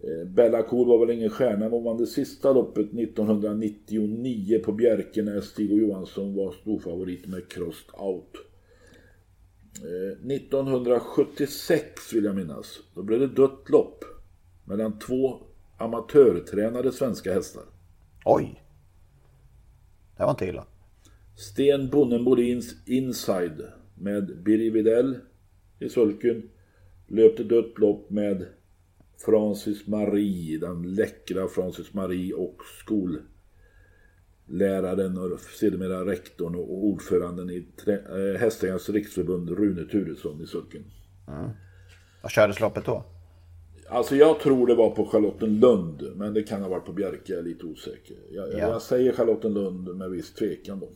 Eh, 0.00 0.28
Bella 0.28 0.62
Cool 0.62 0.88
var 0.88 1.06
väl 1.06 1.16
ingen 1.16 1.30
stjärna 1.30 1.58
men 1.58 1.70
hon 1.70 1.84
vann 1.84 1.96
det 1.96 2.06
sista 2.06 2.52
loppet 2.52 2.94
1999 2.94 4.58
på 4.64 4.72
Bjerkenäs. 4.72 5.44
Stig 5.44 5.72
och 5.72 5.78
Johansson 5.78 6.34
var 6.34 6.52
storfavorit 6.52 7.26
med 7.26 7.48
Crossed 7.48 7.94
Out. 7.98 8.36
Eh, 9.76 10.26
1976 10.32 12.12
vill 12.12 12.24
jag 12.24 12.36
minnas. 12.36 12.78
Då 12.94 13.02
blev 13.02 13.20
det 13.20 13.26
dött 13.26 13.70
lopp 13.70 14.04
mellan 14.64 14.98
två 14.98 15.40
amatörtränade 15.78 16.92
svenska 16.92 17.34
hästar. 17.34 17.62
Oj! 18.24 18.61
Det 20.16 20.22
var 20.22 20.30
inte 20.30 20.46
illa. 20.46 20.66
Sten 21.36 21.88
Bonnen 21.88 22.22
Molins 22.22 22.74
Inside 22.86 23.62
med 23.94 24.42
Birger 24.42 24.70
Videll 24.70 25.18
i 25.78 25.88
sulken. 25.88 26.50
Löpte 27.06 27.44
dött 27.44 27.78
lopp 27.78 28.10
med 28.10 28.46
Francis 29.24 29.86
Marie, 29.86 30.58
den 30.58 30.94
läckra 30.94 31.48
Francis 31.48 31.94
Marie 31.94 32.34
och 32.34 32.56
skolläraren 34.46 35.18
och 35.18 35.40
sedermera 35.40 36.06
rektorn 36.06 36.54
och 36.54 36.84
ordföranden 36.84 37.50
i 37.50 37.66
äh, 37.86 37.94
Hästägarnas 38.40 38.88
riksförbund 38.88 39.50
Rune 39.50 39.84
Turesson 39.84 40.42
i 40.42 40.46
sulken. 40.46 40.84
Mm. 41.28 41.50
Vad 42.22 42.30
kördes 42.30 42.60
loppet 42.60 42.84
då? 42.84 43.04
Alltså 43.92 44.16
jag 44.16 44.40
tror 44.40 44.66
det 44.66 44.74
var 44.74 44.90
på 44.90 45.06
Charlottenlund, 45.06 46.12
men 46.14 46.34
det 46.34 46.42
kan 46.42 46.62
ha 46.62 46.68
varit 46.68 46.84
på 46.84 46.92
Bjerke, 46.92 47.32
jag 47.32 47.38
är 47.38 47.42
lite 47.42 47.66
osäker. 47.66 48.16
Jag, 48.30 48.52
ja. 48.52 48.58
jag 48.58 48.82
säger 48.82 49.12
Charlottenlund 49.12 49.96
med 49.96 50.10
viss 50.10 50.34
tvekan 50.34 50.80
då. 50.80 50.88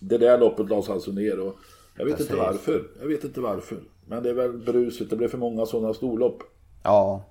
Det 0.00 0.18
där 0.18 0.38
loppet 0.38 0.68
lades 0.68 0.88
alltså 0.88 1.12
ner 1.12 1.40
och 1.40 1.56
jag 1.96 2.04
vet 2.04 2.16
Precis. 2.16 2.30
inte 2.30 2.42
varför. 2.42 2.90
Jag 3.00 3.08
vet 3.08 3.24
inte 3.24 3.40
varför. 3.40 3.78
Men 4.06 4.22
det 4.22 4.30
är 4.30 4.34
väl 4.34 4.52
bruset, 4.52 5.10
det 5.10 5.16
blev 5.16 5.28
för 5.28 5.38
många 5.38 5.66
sådana 5.66 5.94
storlopp. 5.94 6.42
Ja, 6.82 7.24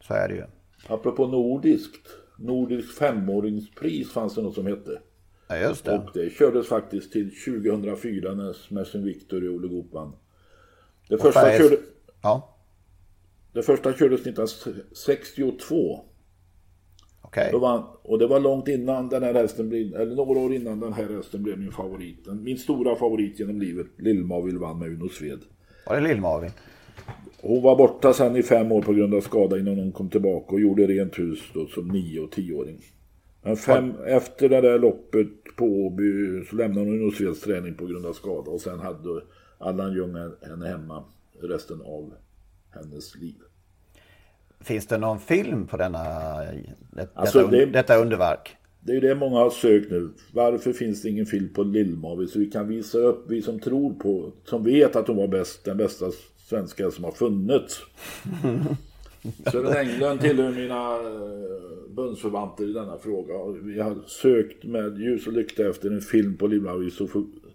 så 0.00 0.14
är 0.14 0.28
det 0.28 0.34
ju. 0.34 0.44
Apropå 0.88 1.26
nordiskt, 1.26 2.08
nordiskt 2.38 2.98
femåringspris 2.98 4.12
fanns 4.12 4.34
det 4.34 4.42
något 4.42 4.54
som 4.54 4.66
hette. 4.66 5.00
Ja, 5.48 5.56
just 5.56 5.84
det. 5.84 5.98
Och 5.98 6.10
det 6.14 6.30
kördes 6.30 6.68
faktiskt 6.68 7.12
till 7.12 7.30
2004 7.44 8.34
när 8.34 8.52
Smashin 8.52 9.04
Victor 9.04 9.44
i 9.44 9.48
Ole 9.48 9.68
Goop 9.68 9.92
vann. 9.92 10.12
Det 11.08 11.18
första, 11.18 11.40
färg... 11.40 11.58
körde... 11.58 11.76
ja. 12.22 12.56
det 13.52 13.62
första 13.62 13.92
kördes 13.92 14.20
1962. 14.20 16.00
Okay. 17.22 17.52
och 18.02 18.18
det 18.18 18.26
var 18.26 18.40
långt 18.40 18.68
innan 18.68 19.08
den 19.08 19.22
här 19.22 19.34
hästen 19.34 19.68
blev, 19.68 19.94
eller 19.94 20.16
några 20.16 20.40
år 20.40 20.54
innan 20.54 20.80
den 20.80 20.92
här 20.92 21.08
hästen 21.16 21.42
blev 21.42 21.58
min 21.58 21.72
favorit. 21.72 22.26
Min 22.26 22.58
stora 22.58 22.96
favorit 22.96 23.38
genom 23.38 23.60
livet, 23.60 23.86
Lill-Mavil 23.96 24.58
vann 24.58 24.78
med 24.78 24.88
Uno 24.88 25.08
Sved. 25.08 25.40
Var 25.86 26.00
det 26.00 26.08
Lill-Mavil? 26.08 26.50
Hon 27.40 27.62
var 27.62 27.76
borta 27.76 28.12
sen 28.12 28.36
i 28.36 28.42
fem 28.42 28.72
år 28.72 28.82
på 28.82 28.92
grund 28.92 29.14
av 29.14 29.20
skada 29.20 29.58
innan 29.58 29.78
hon 29.78 29.92
kom 29.92 30.10
tillbaka 30.10 30.54
och 30.54 30.60
gjorde 30.60 30.86
rent 30.86 31.18
hus 31.18 31.38
då 31.54 31.66
som 31.66 31.88
nio 31.88 32.20
och 32.20 32.30
tioåring. 32.30 32.80
Men 33.42 33.56
fem, 33.56 33.94
efter 34.06 34.48
det 34.48 34.60
där 34.60 34.78
loppet 34.78 35.28
på 35.56 35.64
Åby 35.64 36.44
så 36.50 36.56
lämnade 36.56 36.86
hon 36.86 37.08
Osveds 37.08 37.40
träning 37.40 37.74
på 37.74 37.86
grund 37.86 38.06
av 38.06 38.12
skada 38.12 38.50
och 38.50 38.60
sen 38.60 38.78
hade 38.78 39.20
Allan 39.58 39.92
Ljung 39.92 40.16
henne 40.42 40.68
hemma 40.68 41.04
resten 41.40 41.80
av 41.80 42.14
hennes 42.70 43.16
liv. 43.16 43.34
Finns 44.60 44.86
det 44.86 44.98
någon 44.98 45.20
film 45.20 45.66
på 45.66 45.76
denna, 45.76 46.04
det, 46.90 47.08
alltså, 47.14 47.38
detta, 47.38 47.50
det, 47.50 47.66
detta 47.66 47.96
underverk? 47.96 48.56
Det 48.80 48.92
är 48.96 49.00
det 49.00 49.14
många 49.14 49.38
har 49.38 49.50
sökt 49.50 49.90
nu. 49.90 50.10
Varför 50.32 50.72
finns 50.72 51.02
det 51.02 51.08
ingen 51.08 51.26
film 51.26 51.48
på 51.54 51.62
Lill-Marit 51.62 52.30
så 52.30 52.38
vi 52.38 52.50
kan 52.50 52.68
visa 52.68 52.98
upp, 52.98 53.24
vi 53.28 53.42
som 53.42 53.60
tror 53.60 53.94
på, 53.94 54.32
som 54.44 54.64
vet 54.64 54.96
att 54.96 55.08
hon 55.08 55.16
var 55.16 55.28
bäst, 55.28 55.64
den 55.64 55.76
bästa 55.76 56.06
svenska 56.36 56.90
som 56.90 57.04
har 57.04 57.12
funnits. 57.12 57.80
Sören 59.52 59.88
Englund 59.88 60.20
tillhör 60.20 60.50
mina 60.50 60.94
eh, 60.94 61.94
bundsförvanter 61.94 62.64
i 62.64 62.72
denna 62.72 62.98
fråga. 62.98 63.60
Vi 63.62 63.80
har 63.80 63.96
sökt 64.06 64.64
med 64.64 64.98
ljus 64.98 65.26
och 65.26 65.32
lykta 65.32 65.68
efter 65.68 65.90
en 65.90 66.00
film 66.00 66.36
på 66.36 66.46
Lill-Marit 66.46 66.94
så 66.94 67.08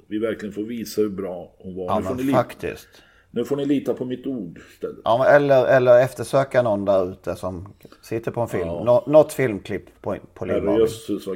vi 0.10 0.19
verkligen 0.19 0.54
får 0.54 0.63
visa 0.63 1.02
hur 1.02 1.10
bra 1.10 1.56
hon 1.58 1.76
var. 1.76 1.86
Ja, 1.86 2.00
men 2.00 2.32
faktiskt. 2.32 2.88
Nu 3.32 3.45
får 3.45 3.56
ni 3.56 3.65
lita 3.65 3.93
på 3.93 4.06
mitt 4.06 4.28
ord 4.28 4.60
istället. 4.74 5.00
Ja, 5.04 5.26
eller, 5.26 5.65
eller 5.65 6.00
eftersöka 6.00 6.62
någon 6.62 6.86
där 6.86 7.12
ute 7.12 7.36
som 7.36 7.74
sitter 8.02 8.32
på 8.32 8.41
en 8.41 8.48
film. 8.48 8.67
Ja. 8.67 8.84
Nå, 8.84 9.04
något 9.08 9.34
filmklipp 9.34 10.02
på, 10.02 10.17
på 10.34 10.45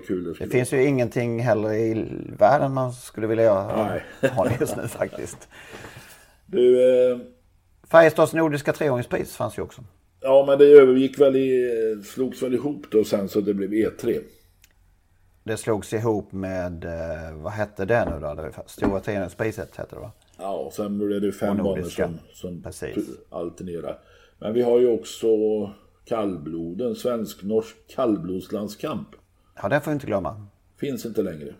kul 0.07 0.23
det 0.23 0.45
Det 0.45 0.49
finns 0.49 0.73
ju 0.73 0.83
ingenting 0.83 1.39
heller 1.39 1.73
i 1.73 2.05
världen 2.39 2.73
man 2.73 2.93
skulle 2.93 3.27
vilja 3.27 3.43
göra. 3.43 3.87
Nej. 3.87 4.03
Ha 4.31 4.47
just 4.59 4.77
nu 4.77 4.87
faktiskt. 4.87 5.47
Du... 6.45 6.81
Eh... 7.11 7.17
Färjestads 7.91 8.33
Nordiska 8.33 8.73
treåringspris 8.73 9.35
fanns 9.35 9.57
ju 9.57 9.61
också. 9.61 9.83
Ja, 10.21 10.45
men 10.47 10.59
det 10.59 10.65
övergick 10.65 11.19
väl 11.19 11.35
i, 11.35 11.71
slogs 12.05 12.43
väl 12.43 12.53
ihop 12.53 12.85
då 12.91 13.03
sen 13.03 13.29
så 13.29 13.41
det 13.41 13.53
blev 13.53 13.71
E3. 13.71 14.19
Det 15.43 15.57
slogs 15.57 15.93
ihop 15.93 16.31
med, 16.31 16.85
eh, 16.85 17.35
vad 17.35 17.53
hette 17.53 17.85
det 17.85 18.05
nu 18.05 18.19
då? 18.19 18.51
Stora 18.65 18.99
treåringspriset 18.99 19.75
hette 19.75 19.95
det 19.95 20.01
va? 20.01 20.11
Ja, 20.37 20.55
och 20.55 20.73
sen 20.73 20.97
blev 20.97 21.21
det 21.21 21.31
fem 21.31 21.57
banor 21.57 21.81
som, 21.83 22.19
som 22.33 22.63
alternerar. 23.29 23.99
Men 24.39 24.53
vi 24.53 24.61
har 24.61 24.79
ju 24.79 24.87
också 24.87 25.27
kallbloden, 26.05 26.95
svensk-norsk 26.95 27.75
kallblodslandskamp. 27.87 29.07
Ja, 29.61 29.69
det 29.69 29.81
får 29.81 29.91
vi 29.91 29.93
inte 29.93 30.07
glömma. 30.07 30.47
Finns 30.77 31.05
inte 31.05 31.21
längre. 31.21 31.53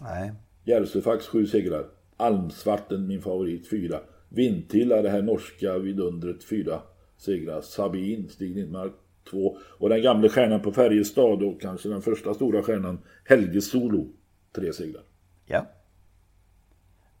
Nej. 0.00 0.32
Järvsöfax 0.64 1.26
sju 1.26 1.46
segrar. 1.46 1.86
Almsvarten, 2.16 3.06
min 3.06 3.22
favorit, 3.22 3.70
fyra. 3.70 4.00
Vintilla, 4.28 5.02
det 5.02 5.10
här 5.10 5.22
norska 5.22 5.78
vidundret, 5.78 6.44
fyra 6.44 6.80
segrar. 7.16 7.60
Sabin, 7.60 8.28
Stig 8.28 8.56
Lindmark, 8.56 8.92
två. 9.30 9.58
Och 9.78 9.88
den 9.88 10.02
gamla 10.02 10.28
stjärnan 10.28 10.60
på 10.60 10.72
Färjestad 10.72 11.42
och 11.42 11.60
kanske 11.60 11.88
den 11.88 12.02
första 12.02 12.34
stora 12.34 12.62
stjärnan, 12.62 12.98
Helge 13.24 13.60
Solo, 13.60 14.06
tre 14.54 14.72
segrar. 14.72 15.02
Ja. 15.46 15.66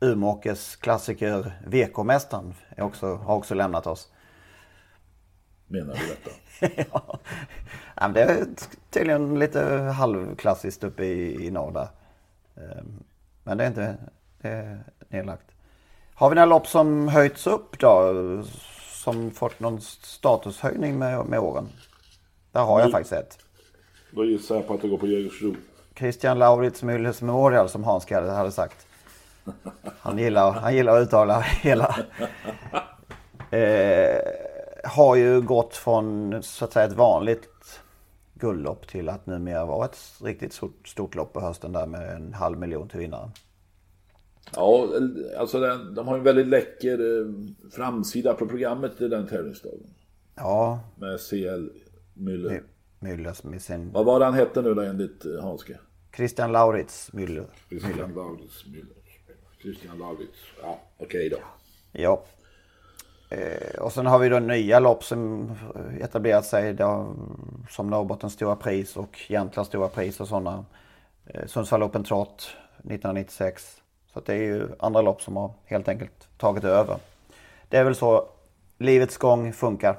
Umeåkers 0.00 0.76
klassiker 0.76 1.52
VK-mästaren 1.66 2.54
också, 2.78 3.06
har 3.06 3.36
också 3.36 3.54
lämnat 3.54 3.86
oss. 3.86 4.12
Menar 5.66 5.94
du 5.94 6.00
detta? 6.06 6.82
ja. 7.96 8.08
det 8.14 8.22
är 8.22 8.46
tydligen 8.90 9.38
lite 9.38 9.60
halvklassiskt 9.96 10.84
uppe 10.84 11.04
i, 11.04 11.46
i 11.46 11.50
norr 11.50 11.72
där. 11.72 11.88
Ehm, 12.56 13.04
men 13.44 13.58
det 13.58 13.64
är 13.64 13.68
inte 13.68 13.96
det 14.42 14.48
är 14.48 14.84
nedlagt. 15.08 15.50
Har 16.14 16.28
vi 16.28 16.34
några 16.34 16.46
lopp 16.46 16.66
som 16.66 17.08
höjts 17.08 17.46
upp 17.46 17.78
då? 17.78 18.14
Som 18.88 19.30
fått 19.30 19.60
någon 19.60 19.80
statushöjning 19.80 20.98
med, 20.98 21.26
med 21.26 21.38
åren? 21.38 21.68
Där 22.52 22.60
har 22.60 22.80
jag 22.80 22.80
mm. 22.80 22.92
faktiskt 22.92 23.12
ett. 23.12 23.38
Då 24.10 24.24
gissar 24.24 24.54
jag 24.54 24.66
på 24.66 24.74
att 24.74 24.82
det 24.82 24.88
går 24.88 24.98
på 24.98 25.06
Jägersro. 25.06 25.54
Christian 25.98 26.38
Laurits 26.38 26.82
Müllers 26.82 27.24
Memorial 27.24 27.68
som 27.68 27.84
Hans 27.84 28.10
hade 28.10 28.52
sagt. 28.52 28.86
Han 29.84 30.18
gillar, 30.18 30.52
han 30.52 30.74
gillar 30.74 30.96
att 30.96 31.06
uttala 31.06 31.40
hela. 31.40 31.96
Eh, 33.50 34.18
har 34.84 35.16
ju 35.16 35.40
gått 35.40 35.76
från 35.76 36.42
så 36.42 36.64
att 36.64 36.72
säga 36.72 36.86
ett 36.86 36.96
vanligt 36.96 37.80
guldlopp 38.34 38.88
till 38.88 39.08
att 39.08 39.26
numera 39.26 39.66
vara 39.66 39.84
ett 39.84 39.98
riktigt 40.22 40.52
stort, 40.52 40.88
stort 40.88 41.14
lopp 41.14 41.32
på 41.32 41.40
hösten 41.40 41.72
där 41.72 41.86
med 41.86 42.16
en 42.16 42.34
halv 42.34 42.58
miljon 42.58 42.88
till 42.88 42.98
vinnaren. 42.98 43.30
Ja, 44.54 44.88
alltså 45.38 45.60
den, 45.60 45.94
de 45.94 46.08
har 46.08 46.18
en 46.18 46.22
väldigt 46.22 46.46
läcker 46.46 46.98
eh, 46.98 47.26
framsida 47.70 48.34
på 48.34 48.46
programmet 48.46 49.00
i 49.00 49.08
den 49.08 49.26
tävlingsdagen. 49.26 49.94
Ja. 50.34 50.80
Med 50.96 51.20
CL 51.20 51.68
Müller. 52.20 52.62
Müller 52.98 53.46
med 53.46 53.62
sin... 53.62 53.92
Vad 53.92 54.04
var 54.04 54.18
det 54.18 54.24
han 54.24 54.34
hette 54.34 54.62
nu 54.62 54.74
då 54.74 54.82
enligt 54.82 55.24
eh, 55.24 55.42
Hanske? 55.42 55.78
Christian 56.16 56.52
Lauritz 56.52 57.10
Müller. 57.12 57.46
Christian 57.68 58.14
Lauritz 58.14 58.64
Müller. 58.66 59.00
Christian 59.62 59.98
Laurits. 59.98 60.38
Ja, 60.62 60.80
okej 60.96 61.26
okay 61.26 61.28
då. 61.28 61.38
Ja. 61.92 62.22
Eh, 63.28 63.80
och 63.80 63.92
sen 63.92 64.06
har 64.06 64.18
vi 64.18 64.28
då 64.28 64.38
nya 64.38 64.80
lopp 64.80 65.04
som 65.04 65.50
etablerat 66.00 66.46
sig 66.46 66.74
då, 66.74 67.16
som 67.70 67.90
Norrbottens 67.90 68.32
stora 68.32 68.56
pris 68.56 68.96
och 68.96 69.20
Jämtlands 69.28 69.68
stora 69.68 69.88
pris 69.88 70.20
och 70.20 70.28
sådana. 70.28 70.64
Eh, 71.26 71.46
Sundsvall 71.46 71.82
Open 71.82 72.04
Trot 72.04 72.56
1996. 72.78 73.82
Så 74.12 74.20
det 74.20 74.34
är 74.34 74.42
ju 74.42 74.68
andra 74.78 75.02
lopp 75.02 75.22
som 75.22 75.36
har 75.36 75.52
helt 75.64 75.88
enkelt 75.88 76.28
tagit 76.38 76.64
över. 76.64 76.96
Det 77.68 77.76
är 77.76 77.84
väl 77.84 77.94
så 77.94 78.28
livets 78.78 79.16
gång 79.16 79.52
funkar. 79.52 79.98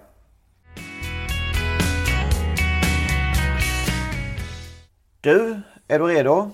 Du, 5.21 5.61
är 5.87 5.99
du 5.99 6.05
redo? 6.07 6.51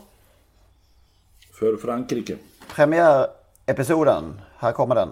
För 1.54 1.78
Frankrike 1.78 2.38
premiärepisoden. 2.76 4.42
Här 4.58 4.72
kommer 4.72 4.96
den. 4.96 5.10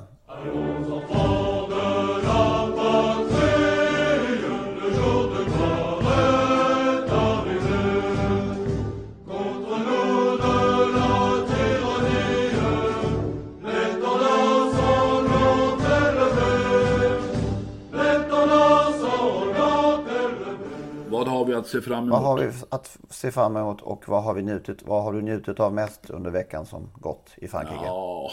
Att 21.65 21.71
se 21.71 21.81
fram 21.81 22.03
emot? 22.03 22.11
Vad 22.11 22.21
har 22.21 22.39
vi 22.39 22.51
att 22.69 22.97
se 23.09 23.31
fram 23.31 23.57
emot 23.57 23.81
och 23.81 24.03
vad 24.07 24.23
har, 24.23 24.33
vi 24.33 24.41
njutit, 24.41 24.83
vad 24.83 25.03
har 25.03 25.13
du 25.13 25.21
njutit 25.21 25.59
av 25.59 25.73
mest 25.73 26.09
under 26.09 26.31
veckan 26.31 26.65
som 26.65 26.89
gått 26.93 27.31
i 27.37 27.47
Frankrike? 27.47 27.85
Ja, 27.85 28.31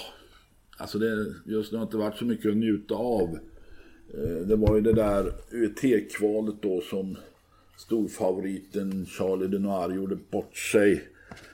alltså 0.77 0.99
det, 0.99 1.35
just 1.47 1.73
nu 1.73 1.79
har 1.79 1.85
inte 1.85 1.97
varit 1.97 2.16
så 2.16 2.25
mycket 2.25 2.51
att 2.51 2.57
njuta 2.57 2.95
av. 2.95 3.38
Eh, 4.14 4.47
det 4.47 4.57
var 4.57 4.75
ju 4.75 4.81
det 4.81 4.92
där 4.92 5.33
UT-kvalet 5.51 6.62
då 6.62 6.81
som 6.81 7.16
storfavoriten 7.77 9.07
Charlie 9.07 9.47
Denoir 9.49 9.97
gjorde 9.97 10.16
bort 10.16 10.57
sig. 10.57 11.03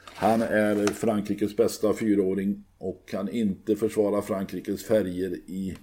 Han 0.04 0.42
är 0.42 0.86
Frankrikes 0.86 1.56
bästa 1.56 1.94
fyraåring 1.94 2.64
och 2.78 3.08
kan 3.08 3.28
inte 3.28 3.76
försvara 3.76 4.22
Frankrikes 4.22 4.84
färger 4.84 5.30
i 5.46 5.76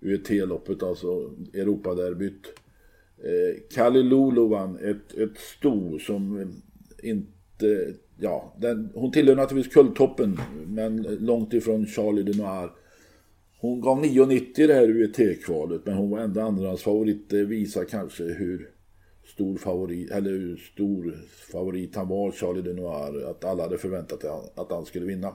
UT-loppet, 0.00 0.82
alltså 0.82 1.06
Europaderbyt. 1.54 2.59
Eh, 3.24 3.62
Kalle 3.74 4.02
Lulu 4.02 4.48
vann 4.48 4.78
ett, 4.78 5.14
ett 5.14 5.38
sto 5.38 5.98
som 5.98 6.52
inte... 7.02 7.94
Ja, 8.22 8.56
den, 8.58 8.90
hon 8.94 9.12
tillhör 9.12 9.36
naturligtvis 9.36 9.74
kulltoppen 9.74 10.38
men 10.66 11.02
långt 11.02 11.52
ifrån 11.52 11.86
Charlie 11.86 12.22
de 12.22 12.32
Noir. 12.32 12.70
Hon 13.60 13.80
gav 13.80 14.04
9,90 14.04 14.66
det 14.66 14.74
här 14.74 14.88
UET-kvalet 14.88 15.80
men 15.84 15.94
hon 15.94 16.10
var 16.10 16.18
ändå 16.18 16.40
andrahandsfavorit. 16.40 17.30
Det 17.30 17.44
visar 17.44 17.84
kanske 17.84 18.24
hur 18.24 18.70
stor 19.24 19.56
favorit, 19.56 20.10
eller 20.10 20.30
hur 20.30 20.56
stor 20.56 21.18
favorit 21.52 21.96
han 21.96 22.08
var, 22.08 22.32
Charlie 22.32 22.62
de 22.62 22.72
Noir. 22.72 23.30
Att 23.30 23.44
alla 23.44 23.62
hade 23.62 23.78
förväntat 23.78 24.20
sig 24.20 24.30
att 24.54 24.70
han 24.70 24.84
skulle 24.84 25.06
vinna. 25.06 25.34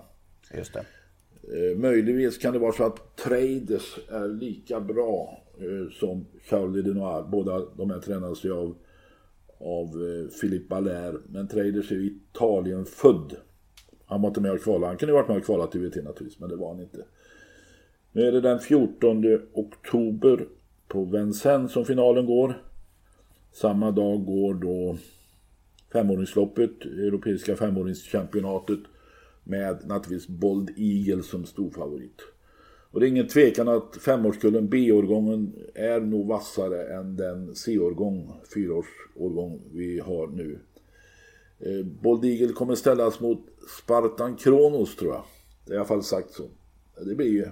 Just 0.53 0.73
det. 0.73 0.85
Eh, 1.53 1.77
möjligtvis 1.77 2.37
kan 2.37 2.53
det 2.53 2.59
vara 2.59 2.71
så 2.71 2.83
att 2.83 3.17
Traders 3.17 3.99
är 4.09 4.27
lika 4.27 4.79
bra 4.79 5.44
Eh, 5.59 5.91
som 5.91 6.25
Charlie 6.49 6.81
Denoir. 6.81 7.23
Båda 7.31 7.61
de 7.77 7.89
här 7.89 7.99
tränas 7.99 8.43
ju 8.43 8.53
av, 8.53 8.75
av 9.57 9.87
eh, 9.87 10.39
Philippe 10.41 10.75
Allaire. 10.75 11.17
Men 11.29 11.47
Traders 11.47 11.91
är 11.91 11.95
Italien 11.95 12.85
född. 12.85 13.35
Han 14.05 14.21
var 14.21 14.27
inte 14.29 14.41
med 14.41 14.51
och 14.51 14.61
kvala. 14.61 14.87
Han 14.87 14.97
kunde 14.97 15.11
ju 15.11 15.15
varit 15.15 15.27
med 15.27 15.37
och 15.37 15.45
kvala 15.45 15.67
till 15.67 15.81
VT 15.81 15.95
naturligtvis, 15.95 16.39
men 16.39 16.49
det 16.49 16.55
var 16.55 16.73
han 16.73 16.81
inte. 16.81 17.05
Nu 18.11 18.21
är 18.21 18.31
det 18.31 18.41
den 18.41 18.59
14 18.59 19.25
oktober 19.53 20.47
på 20.87 21.05
Vincennes 21.05 21.71
som 21.71 21.85
finalen 21.85 22.25
går. 22.25 22.61
Samma 23.51 23.91
dag 23.91 24.25
går 24.25 24.53
då 24.53 24.97
femåringsloppet, 25.93 26.85
Europeiska 26.85 27.55
femåringschampionatet 27.55 28.79
med 29.43 29.87
naturligtvis 29.87 30.27
Bold 30.27 30.69
Eagle 30.77 31.23
som 31.23 31.45
storfavorit. 31.45 32.21
Och 32.95 33.01
det 33.01 33.07
är 33.07 33.09
ingen 33.09 33.27
tvekan 33.27 33.67
att 33.67 33.97
femårskullen 33.97 34.69
B-årgången 34.69 35.53
är 35.73 35.99
nog 35.99 36.27
vassare 36.27 36.95
än 36.95 37.15
den 37.15 37.55
C-årgång, 37.55 38.41
fyraårsårgång 38.53 39.61
vi 39.73 39.99
har 39.99 40.27
nu. 40.27 40.59
Eh, 41.59 41.85
Bold 41.85 42.25
Eagle 42.25 42.53
kommer 42.53 42.75
ställas 42.75 43.19
mot 43.19 43.39
Spartan 43.83 44.35
Kronos 44.35 44.95
tror 44.95 45.13
jag. 45.13 45.23
Det 45.65 45.71
är 45.71 45.75
i 45.75 45.77
alla 45.77 45.87
fall 45.87 46.03
sagt 46.03 46.31
så. 46.31 46.43
Det 47.05 47.15
blir 47.15 47.31
ju 47.31 47.47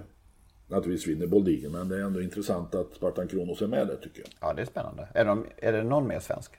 naturligtvis 0.68 1.08
vinner 1.08 1.26
Bold 1.26 1.48
Eagle 1.48 1.68
men 1.68 1.88
det 1.88 1.96
är 1.96 2.00
ändå 2.00 2.22
intressant 2.22 2.74
att 2.74 2.94
Spartan 2.94 3.28
Kronos 3.28 3.62
är 3.62 3.66
med 3.66 3.86
där 3.86 3.96
tycker 3.96 4.20
jag. 4.20 4.28
Ja, 4.40 4.54
det 4.54 4.62
är 4.62 4.66
spännande. 4.66 5.08
Är, 5.14 5.24
de, 5.24 5.46
är 5.56 5.72
det 5.72 5.82
någon 5.82 6.08
mer 6.08 6.20
svensk? 6.20 6.52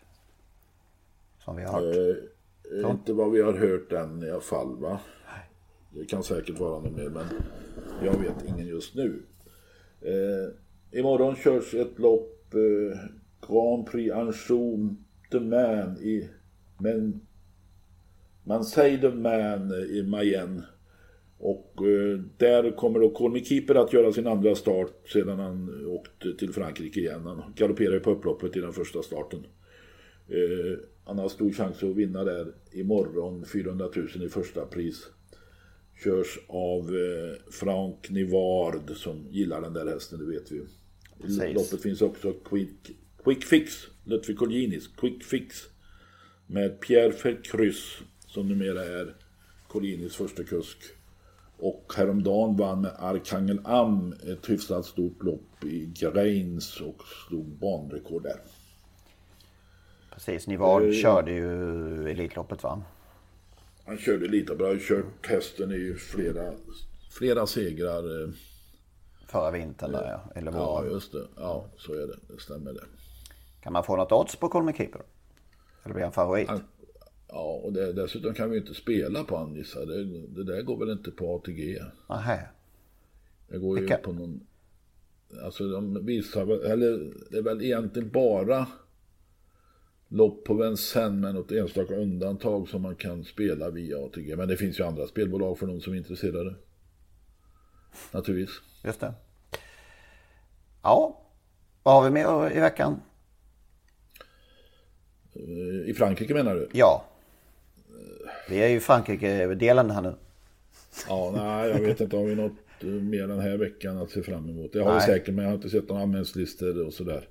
Som 1.40 1.56
vi 1.56 1.64
har 1.64 1.82
hört? 1.82 1.96
Eh, 2.84 2.92
inte 2.92 3.14
vad 3.14 3.32
vi 3.32 3.42
har 3.42 3.54
hört 3.54 3.92
än 3.92 4.24
i 4.24 4.32
alla 4.32 4.42
fall 4.42 4.76
va. 4.76 5.00
Det 5.98 6.06
kan 6.06 6.24
säkert 6.24 6.60
vara 6.60 6.80
något 6.80 6.98
mer 6.98 7.10
men 7.10 7.26
jag 8.04 8.20
vet 8.20 8.46
ingen 8.48 8.68
just 8.68 8.96
nu. 8.96 9.24
Eh, 10.02 11.00
imorgon 11.00 11.36
körs 11.36 11.74
ett 11.74 12.00
lopp 12.00 12.54
eh, 12.54 13.00
Grand 13.48 13.88
Prix 13.88 14.14
Anjou 14.14 14.96
de 15.32 15.40
Man 15.40 15.98
i 15.98 16.30
men 16.78 17.22
man 18.44 18.66
säger 18.66 18.98
de 18.98 19.22
Man 19.22 19.72
i 19.72 20.04
Mayenne. 20.04 20.64
Och 21.38 21.74
eh, 21.78 22.20
där 22.38 22.76
kommer 22.76 23.00
då 23.00 23.10
Colmy 23.10 23.44
Keeper 23.44 23.76
att 23.76 23.94
göra 23.94 24.12
sin 24.12 24.28
andra 24.28 24.56
start 24.56 25.10
sedan 25.14 25.40
han 25.40 25.86
åkte 25.86 26.34
till 26.34 26.54
Frankrike 26.54 27.00
igen. 27.00 27.26
Han 27.26 27.54
galopperade 27.56 28.00
på 28.00 28.12
upploppet 28.12 28.56
i 28.56 28.60
den 28.60 28.74
första 28.74 29.02
starten. 29.02 29.46
Eh, 30.28 30.80
han 31.04 31.20
har 31.20 31.30
stor 31.30 31.52
chans 31.52 31.84
att 31.84 31.96
vinna 31.96 32.24
där 32.24 32.54
imorgon, 32.72 33.46
400 33.46 33.90
000 33.96 34.26
i 34.26 34.30
första 34.30 34.66
pris. 34.66 35.10
Körs 36.04 36.40
av 36.48 36.96
eh, 36.96 37.52
Frank 37.52 38.10
Nivard 38.10 38.92
som 38.96 39.28
gillar 39.30 39.62
den 39.62 39.74
där 39.74 39.86
hästen, 39.86 40.20
det 40.20 40.26
vet 40.26 40.52
vi. 40.52 40.62
I 41.50 41.54
loppet 41.54 41.82
finns 41.82 42.02
också 42.02 42.34
Quick, 42.34 42.92
Quick 43.24 43.44
Fix, 43.44 43.88
Ludvig 44.04 44.38
Colginis, 44.38 44.88
Quick 44.88 45.24
Fix. 45.24 45.64
Med 46.48 46.80
Pierre 46.80 47.14
Vercruz 47.24 48.02
som 48.36 48.48
numera 48.48 48.86
är 48.86 49.16
Collinis 49.68 50.16
första 50.16 50.44
kusk. 50.44 50.78
Och 51.58 51.94
häromdagen 51.98 52.58
vann 52.58 52.82
med 52.82 52.92
Arkangel 52.98 53.60
Am 53.64 54.14
ett 54.28 54.50
hyfsat 54.50 54.86
stort 54.86 55.24
lopp 55.24 55.64
i 55.64 55.86
Grains 55.86 56.82
och 56.82 57.02
slog 57.28 57.46
banrekord 57.46 58.24
där. 58.24 58.40
Precis, 60.12 60.48
Nivard 60.48 60.84
uh, 60.84 60.94
körde 60.94 61.32
ju 61.32 62.10
Elitloppet 62.10 62.64
va? 62.64 62.84
Han 63.86 63.98
körde 63.98 64.28
lite 64.28 64.56
bra, 64.56 64.68
han 64.68 64.76
har 64.76 64.82
kört 64.82 65.28
hästen 65.28 65.72
i 65.72 65.94
flera, 65.94 66.54
flera 67.12 67.48
segrar. 67.48 68.24
Eh, 68.24 68.30
Förra 69.28 69.52
vintern 69.52 69.92
där 69.92 70.12
ja, 70.12 70.32
eller 70.40 70.52
våren. 70.52 70.86
Ja, 70.88 70.94
just 70.94 71.12
det. 71.12 71.28
Ja, 71.36 71.66
så 71.78 71.94
är 71.94 72.08
det. 72.08 72.18
Det 72.28 72.42
stämmer 72.42 72.74
det. 72.74 72.84
Kan 73.62 73.74
man 73.74 73.84
få 73.84 73.96
något 73.96 74.12
odds 74.12 74.36
på 74.36 74.50
Colmy 74.50 74.74
Keeper? 74.74 75.02
Eller 75.84 75.94
blir 75.94 76.04
han 76.04 76.14
favorit? 76.14 76.50
Han, 76.50 76.62
Ja, 77.28 77.62
och 77.64 77.74
det, 77.74 77.94
dessutom 77.94 78.34
kan 78.34 78.50
vi 78.50 78.58
inte 78.58 78.74
spela 78.74 79.24
på 79.24 79.38
Anissa. 79.38 79.86
Det, 79.86 80.04
det 80.28 80.44
där 80.44 80.62
går 80.62 80.78
väl 80.78 80.90
inte 80.90 81.12
på 81.12 81.36
ATG. 81.36 81.80
Nähä. 82.10 82.50
Det 83.48 83.58
går 83.58 83.80
ju 83.80 83.88
på 83.88 84.14
någon... 84.14 84.48
Alltså 85.44 85.70
de 85.70 86.06
visar 86.06 86.66
eller 86.66 87.14
det 87.32 87.38
är 87.38 87.42
väl 87.42 87.62
egentligen 87.62 88.10
bara 88.10 88.68
lopp 90.08 90.44
på 90.44 90.54
Vincennes 90.54 91.22
med 91.22 91.36
något 91.36 91.52
enstaka 91.52 91.96
undantag 91.96 92.70
som 92.70 92.82
man 92.82 92.96
kan 92.96 93.24
spela 93.24 93.70
via 93.70 93.98
ATG. 93.98 94.36
Men 94.36 94.48
det 94.48 94.58
finns 94.58 94.80
ju 94.80 94.84
andra 94.84 95.08
spelbolag 95.08 95.60
för 95.60 95.68
de 95.68 95.82
som 95.82 95.94
är 95.94 95.98
intresserade. 95.98 96.56
Naturligtvis. 98.12 98.62
Just 98.84 99.00
det. 99.00 99.14
Ja, 100.84 101.22
vad 101.84 101.94
har 101.96 102.04
vi 102.04 102.10
mer 102.10 102.58
i 102.58 102.60
veckan? 102.60 103.02
I 105.86 105.94
Frankrike 105.94 106.34
menar 106.34 106.56
du? 106.56 106.70
Ja. 106.74 107.06
Vi 108.50 108.58
är 108.58 108.68
ju 108.68 108.80
Frankrike-delen 108.80 109.92
här 109.92 110.02
nu. 110.02 110.14
Ja, 111.08 111.32
nej, 111.36 111.70
jag 111.70 111.80
vet 111.80 112.02
inte 112.02 112.18
om 112.18 112.26
vi 112.26 112.36
något 112.36 112.52
eh, 112.82 112.88
mer 112.88 113.28
den 113.28 113.40
här 113.40 113.58
veckan 113.58 113.98
att 113.98 114.10
se 114.10 114.24
fram 114.24 114.50
emot. 114.50 114.74
Det 114.74 114.80
har 114.80 114.92
nej. 114.92 114.96
vi 114.96 115.14
säkert, 115.14 115.36
men 115.36 115.44
jag 115.44 115.52
har 115.52 115.56
inte 115.56 115.70
sett 115.70 115.90
några 115.90 116.02
anmälningslistor 116.02 116.86
och 116.86 116.94
sådär. 116.94 117.28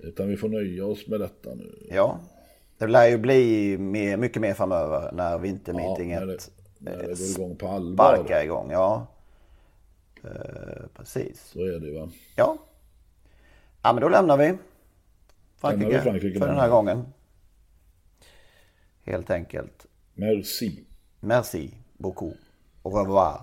Utan 0.00 0.28
vi 0.28 0.36
får 0.36 0.48
nöja 0.48 0.86
oss 0.86 1.06
med 1.06 1.20
detta 1.20 1.54
nu. 1.54 1.86
Ja, 1.90 2.20
det 2.78 2.86
lär 2.86 3.08
ju 3.08 3.18
bli 3.18 3.78
mer, 3.78 4.16
mycket 4.16 4.42
mer 4.42 4.54
framöver 4.54 5.12
när 5.12 5.38
vintermeetinget 5.38 6.20
ja, 6.20 6.26
när 6.26 6.32
det, 6.32 6.42
när 6.78 6.98
det 6.98 7.06
går 7.06 7.30
igång 7.30 7.56
på 7.56 7.68
allvar. 7.68 8.14
Sparkar 8.14 8.44
igång, 8.44 8.70
ja. 8.70 9.06
Uh, 10.24 10.30
precis. 10.94 11.44
Så 11.44 11.58
är 11.58 11.80
det 11.80 11.98
va. 11.98 12.10
Ja. 12.36 12.58
Ja, 13.82 13.92
men 13.92 14.00
då 14.00 14.08
lämnar 14.08 14.36
vi 14.36 14.54
Frankrike, 15.56 15.84
lämnar 15.84 15.98
vi 15.98 16.10
Frankrike 16.10 16.38
för 16.38 16.46
den 16.46 16.56
här 16.56 16.68
gången. 16.68 17.04
Helt 19.04 19.30
enkelt. 19.30 19.86
Merci. 20.14 20.84
Merci 21.20 21.74
beaucoup. 21.96 22.36
Au 22.82 22.90
revoir. 22.90 23.40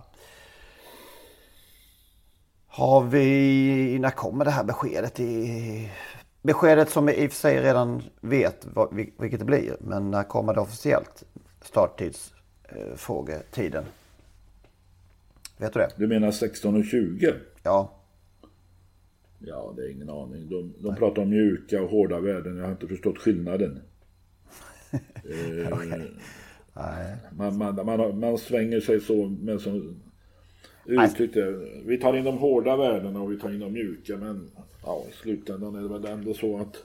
Har 2.67 3.01
vi, 3.01 3.99
när 3.99 4.09
kommer 4.09 4.45
det 4.45 4.51
här 4.51 4.63
beskedet? 4.63 5.19
I, 5.19 5.89
beskedet 6.43 6.89
som 6.89 7.05
vi 7.05 7.23
i 7.23 7.27
och 7.27 7.31
för 7.31 7.37
sig 7.37 7.61
redan 7.61 8.01
vet 8.21 8.67
vad, 8.73 8.95
vilket 9.19 9.39
det 9.39 9.45
blir. 9.45 9.75
Men 9.79 10.11
när 10.11 10.23
kommer 10.23 10.53
det 10.53 10.59
officiellt? 10.59 11.23
Starttidsfrågetiden. 11.61 13.83
Eh, 13.83 13.89
vet 15.57 15.73
du 15.73 15.79
det? 15.79 15.89
Du 15.97 16.07
menar 16.07 16.31
16.20? 16.31 17.33
Ja. 17.63 17.99
Ja, 19.39 19.73
det 19.75 19.81
är 19.81 19.91
ingen 19.91 20.09
aning. 20.09 20.49
De, 20.49 20.73
de 20.79 20.95
pratar 20.95 21.21
om 21.21 21.29
mjuka 21.29 21.81
och 21.81 21.89
hårda 21.89 22.19
värden. 22.19 22.57
Jag 22.57 22.63
har 22.63 22.71
inte 22.71 22.87
förstått 22.87 23.17
skillnaden. 23.17 23.81
eh, 24.91 24.99
man, 27.31 27.57
man, 27.57 27.85
man, 27.85 28.19
man, 28.19 28.37
svänger 28.37 28.79
sig 28.79 29.01
så 29.01 29.25
med 29.25 29.61
som 29.61 30.01
uttryckte. 30.85 31.41
Vi 31.85 31.97
tar 31.97 32.17
in 32.17 32.23
de 32.23 32.37
hårda 32.37 32.77
värdena 32.77 33.21
och 33.21 33.31
vi 33.31 33.39
tar 33.39 33.49
in 33.49 33.59
de 33.59 33.73
mjuka 33.73 34.17
men 34.17 34.51
ja, 34.83 35.05
i 35.09 35.13
slutändan 35.13 35.75
är 35.75 35.81
det 35.81 35.87
väl 35.87 36.05
ändå 36.05 36.33
så 36.33 36.57
att, 36.57 36.75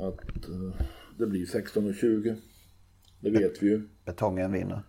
att 0.00 0.48
uh, 0.48 0.74
det 1.18 1.26
blir 1.26 1.46
16 1.46 1.88
och 1.88 1.94
20. 1.94 2.36
Det 3.20 3.30
vet 3.30 3.62
vi 3.62 3.66
ju. 3.66 3.88
Betongen 4.04 4.52
vinner. 4.52 4.82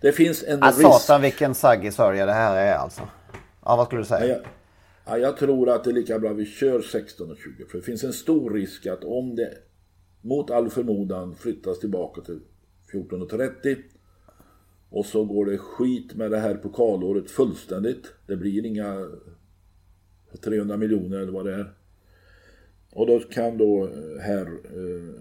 Det 0.00 0.12
finns 0.12 0.44
en 0.46 0.62
ah, 0.62 0.70
risk. 0.70 0.80
Satan 0.80 1.22
vilken 1.22 1.54
saggisörja 1.54 2.26
det 2.26 2.32
här 2.32 2.56
är 2.56 2.74
alltså. 2.74 3.02
Ja, 3.64 3.76
vad 3.76 3.86
skulle 3.86 4.00
du 4.00 4.06
säga? 4.06 4.26
Ja, 4.26 4.34
jag, 4.34 4.42
ja, 5.06 5.18
jag 5.18 5.36
tror 5.36 5.68
att 5.68 5.84
det 5.84 5.90
är 5.90 5.94
lika 5.94 6.18
bra 6.18 6.32
vi 6.32 6.46
kör 6.46 6.80
16 6.80 7.30
och 7.30 7.36
20. 7.36 7.64
För 7.64 7.78
det 7.78 7.84
finns 7.84 8.04
en 8.04 8.12
stor 8.12 8.50
risk 8.50 8.86
att 8.86 9.04
om 9.04 9.36
det 9.36 9.50
mot 10.20 10.50
all 10.50 10.70
förmodan 10.70 11.34
flyttas 11.34 11.78
tillbaka 11.78 12.20
till 12.20 12.40
14.30. 12.92 13.22
Och 13.22 13.97
så 15.06 15.24
går 15.24 15.46
det 15.46 15.58
skit 15.58 16.14
med 16.14 16.30
det 16.30 16.38
här 16.38 16.54
pokalåret 16.54 17.30
fullständigt. 17.30 18.12
Det 18.26 18.36
blir 18.36 18.66
inga 18.66 19.08
300 20.44 20.76
miljoner 20.76 21.18
eller 21.18 21.32
vad 21.32 21.46
det 21.46 21.54
är. 21.54 21.72
Och 22.92 23.06
då 23.06 23.20
kan 23.20 23.58
då 23.58 23.84
eh, 23.84 24.20
här 24.20 24.46
eh, 24.46 25.14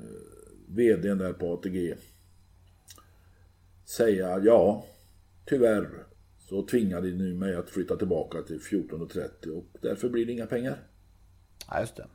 vdn 0.68 1.18
där 1.18 1.34
på 1.34 1.54
ATG 1.54 1.96
säga 3.86 4.40
ja, 4.40 4.86
tyvärr 5.46 5.90
så 6.50 6.66
tvingade 6.66 7.08
ni 7.08 7.34
mig 7.34 7.56
att 7.56 7.70
flytta 7.70 7.96
tillbaka 7.96 8.42
till 8.42 8.60
14.30 8.60 9.58
och 9.58 9.66
därför 9.82 10.10
blir 10.10 10.26
det 10.26 10.32
inga 10.32 10.46
pengar. 10.46 10.78
Ja, 11.72 11.80
just 11.80 11.96
det. 11.96 12.08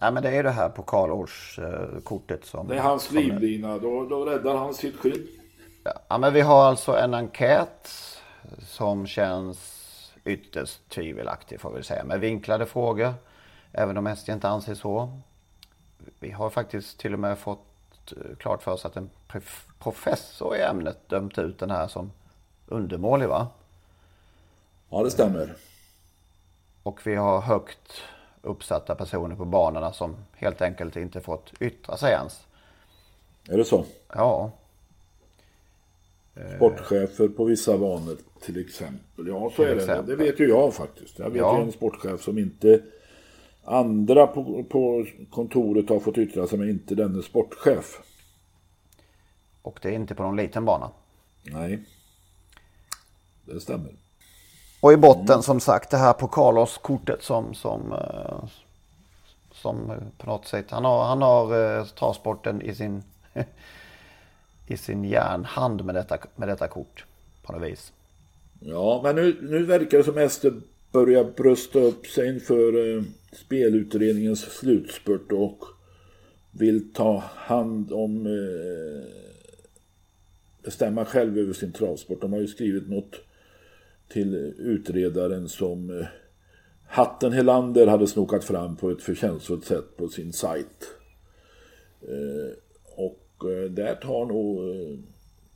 Nej 0.00 0.12
men 0.12 0.22
det 0.22 0.30
är 0.30 0.42
det 0.42 0.50
här 0.50 0.68
pokalårskortet 0.68 2.44
som... 2.44 2.68
Det 2.68 2.76
är 2.76 2.80
hans 2.80 3.12
livlina, 3.12 3.78
då, 3.78 4.06
då 4.06 4.24
räddar 4.24 4.56
han 4.56 4.74
sitt 4.74 4.96
skinn. 4.96 5.39
Ja 6.08 6.18
men 6.18 6.32
vi 6.32 6.40
har 6.40 6.64
alltså 6.64 6.96
en 6.96 7.14
enkät 7.14 7.90
som 8.66 9.06
känns 9.06 9.80
ytterst 10.24 10.88
tvivelaktig 10.88 11.60
får 11.60 11.72
vi 11.72 11.82
säga. 11.82 12.04
Med 12.04 12.20
vinklade 12.20 12.66
frågor. 12.66 13.14
Även 13.72 13.96
om 13.96 14.16
SD 14.16 14.28
inte 14.28 14.48
anser 14.48 14.74
så. 14.74 15.20
Vi 16.18 16.30
har 16.30 16.50
faktiskt 16.50 16.98
till 16.98 17.12
och 17.12 17.18
med 17.18 17.38
fått 17.38 18.12
eh, 18.12 18.36
klart 18.38 18.62
för 18.62 18.72
oss 18.72 18.84
att 18.84 18.96
en 18.96 19.10
professor 19.78 20.56
i 20.56 20.62
ämnet 20.62 21.08
dömt 21.08 21.38
ut 21.38 21.58
den 21.58 21.70
här 21.70 21.88
som 21.88 22.12
undermålig 22.66 23.28
va? 23.28 23.48
Ja 24.90 25.02
det 25.02 25.10
stämmer. 25.10 25.54
Och 26.82 27.06
vi 27.06 27.14
har 27.14 27.40
högt 27.40 28.02
uppsatta 28.42 28.94
personer 28.94 29.36
på 29.36 29.44
banorna 29.44 29.92
som 29.92 30.16
helt 30.32 30.62
enkelt 30.62 30.96
inte 30.96 31.20
fått 31.20 31.52
yttra 31.60 31.96
sig 31.96 32.12
ens. 32.12 32.46
Är 33.48 33.56
det 33.56 33.64
så? 33.64 33.84
Ja. 34.14 34.50
Sportchefer 36.56 37.28
på 37.28 37.44
vissa 37.44 37.78
banor 37.78 38.16
till 38.42 38.60
exempel. 38.60 39.26
Ja, 39.28 39.52
så 39.56 39.62
är 39.62 39.74
det. 39.74 40.02
Det 40.06 40.16
vet 40.16 40.40
ju 40.40 40.48
jag 40.48 40.74
faktiskt. 40.74 41.18
Jag 41.18 41.30
vet 41.30 41.36
ja. 41.36 41.58
ju 41.58 41.64
en 41.64 41.72
sportchef 41.72 42.22
som 42.22 42.38
inte 42.38 42.82
andra 43.64 44.26
på, 44.26 44.64
på 44.64 45.06
kontoret 45.30 45.88
har 45.88 46.00
fått 46.00 46.18
yttra 46.18 46.46
sig, 46.46 46.58
men 46.58 46.70
inte 46.70 46.94
denne 46.94 47.22
sportchef. 47.22 48.00
Och 49.62 49.78
det 49.82 49.88
är 49.88 49.92
inte 49.92 50.14
på 50.14 50.22
någon 50.22 50.36
liten 50.36 50.64
bana? 50.64 50.90
Nej, 51.42 51.84
det 53.44 53.60
stämmer. 53.60 53.94
Och 54.80 54.92
i 54.92 54.96
botten 54.96 55.42
som 55.42 55.60
sagt 55.60 55.90
det 55.90 55.96
här 55.96 56.12
på 56.12 56.28
Carlos-kortet 56.28 57.22
som, 57.22 57.54
som, 57.54 57.92
eh, 57.92 58.44
som 59.52 59.92
på 60.18 60.26
något 60.26 60.46
sätt, 60.46 60.70
han 60.70 60.84
har, 60.84 61.04
han 61.04 61.22
har 61.22 61.78
eh, 61.78 61.84
travsporten 61.84 62.62
i 62.62 62.74
sin, 62.74 63.02
i 64.70 64.76
sin 64.76 65.04
järnhand 65.04 65.84
med 65.84 65.94
detta, 65.94 66.18
med 66.36 66.48
detta 66.48 66.68
kort 66.68 67.04
på 67.42 67.52
något 67.52 67.62
vis. 67.62 67.92
Ja, 68.60 69.00
men 69.04 69.16
nu, 69.16 69.36
nu 69.42 69.64
verkar 69.64 69.98
det 69.98 70.04
som 70.04 70.18
Ester 70.18 70.52
börjar 70.92 71.24
brösta 71.24 71.78
upp 71.78 72.06
sig 72.06 72.28
inför 72.28 72.96
eh, 72.96 73.02
spelutredningens 73.32 74.40
slutspurt 74.40 75.32
och 75.32 75.64
vill 76.50 76.92
ta 76.92 77.22
hand 77.36 77.92
om 77.92 78.26
eh, 78.26 79.10
bestämma 80.62 81.04
själv 81.04 81.38
över 81.38 81.52
sin 81.52 81.72
travsport. 81.72 82.20
De 82.20 82.32
har 82.32 82.40
ju 82.40 82.46
skrivit 82.46 82.88
något 82.88 83.20
till 84.08 84.34
utredaren 84.58 85.48
som 85.48 85.90
eh, 86.00 86.06
Hatten 86.86 87.32
Helander 87.32 87.86
hade 87.86 88.06
snokat 88.06 88.44
fram 88.44 88.76
på 88.76 88.90
ett 88.90 89.02
förtjänstfullt 89.02 89.64
sätt 89.64 89.96
på 89.96 90.08
sin 90.08 90.32
sajt. 90.32 90.94
Eh, 92.08 92.10
eh, 92.10 92.54
där 93.70 93.94
tar 93.94 94.26
nog 94.26 94.68
eh, 94.68 94.98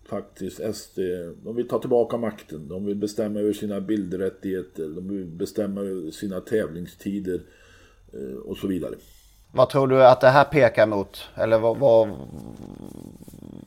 faktiskt 0.08 0.60
SD, 0.74 0.98
de 1.44 1.56
vill 1.56 1.68
ta 1.68 1.78
tillbaka 1.78 2.16
makten. 2.16 2.68
De 2.68 2.86
vill 2.86 2.96
bestämma 2.96 3.40
över 3.40 3.52
sina 3.52 3.80
bildrättigheter, 3.80 4.88
de 4.88 5.08
vill 5.08 5.26
bestämma 5.26 5.80
över 5.80 6.10
sina 6.10 6.40
tävlingstider 6.40 7.40
eh, 8.12 8.36
och 8.36 8.56
så 8.56 8.66
vidare. 8.66 8.94
Vad 9.52 9.70
tror 9.70 9.86
du 9.86 10.06
att 10.06 10.20
det 10.20 10.28
här 10.28 10.44
pekar 10.44 10.86
mot? 10.86 11.28
Eller 11.34 11.58
vad, 11.58 11.78
vad, 11.78 12.10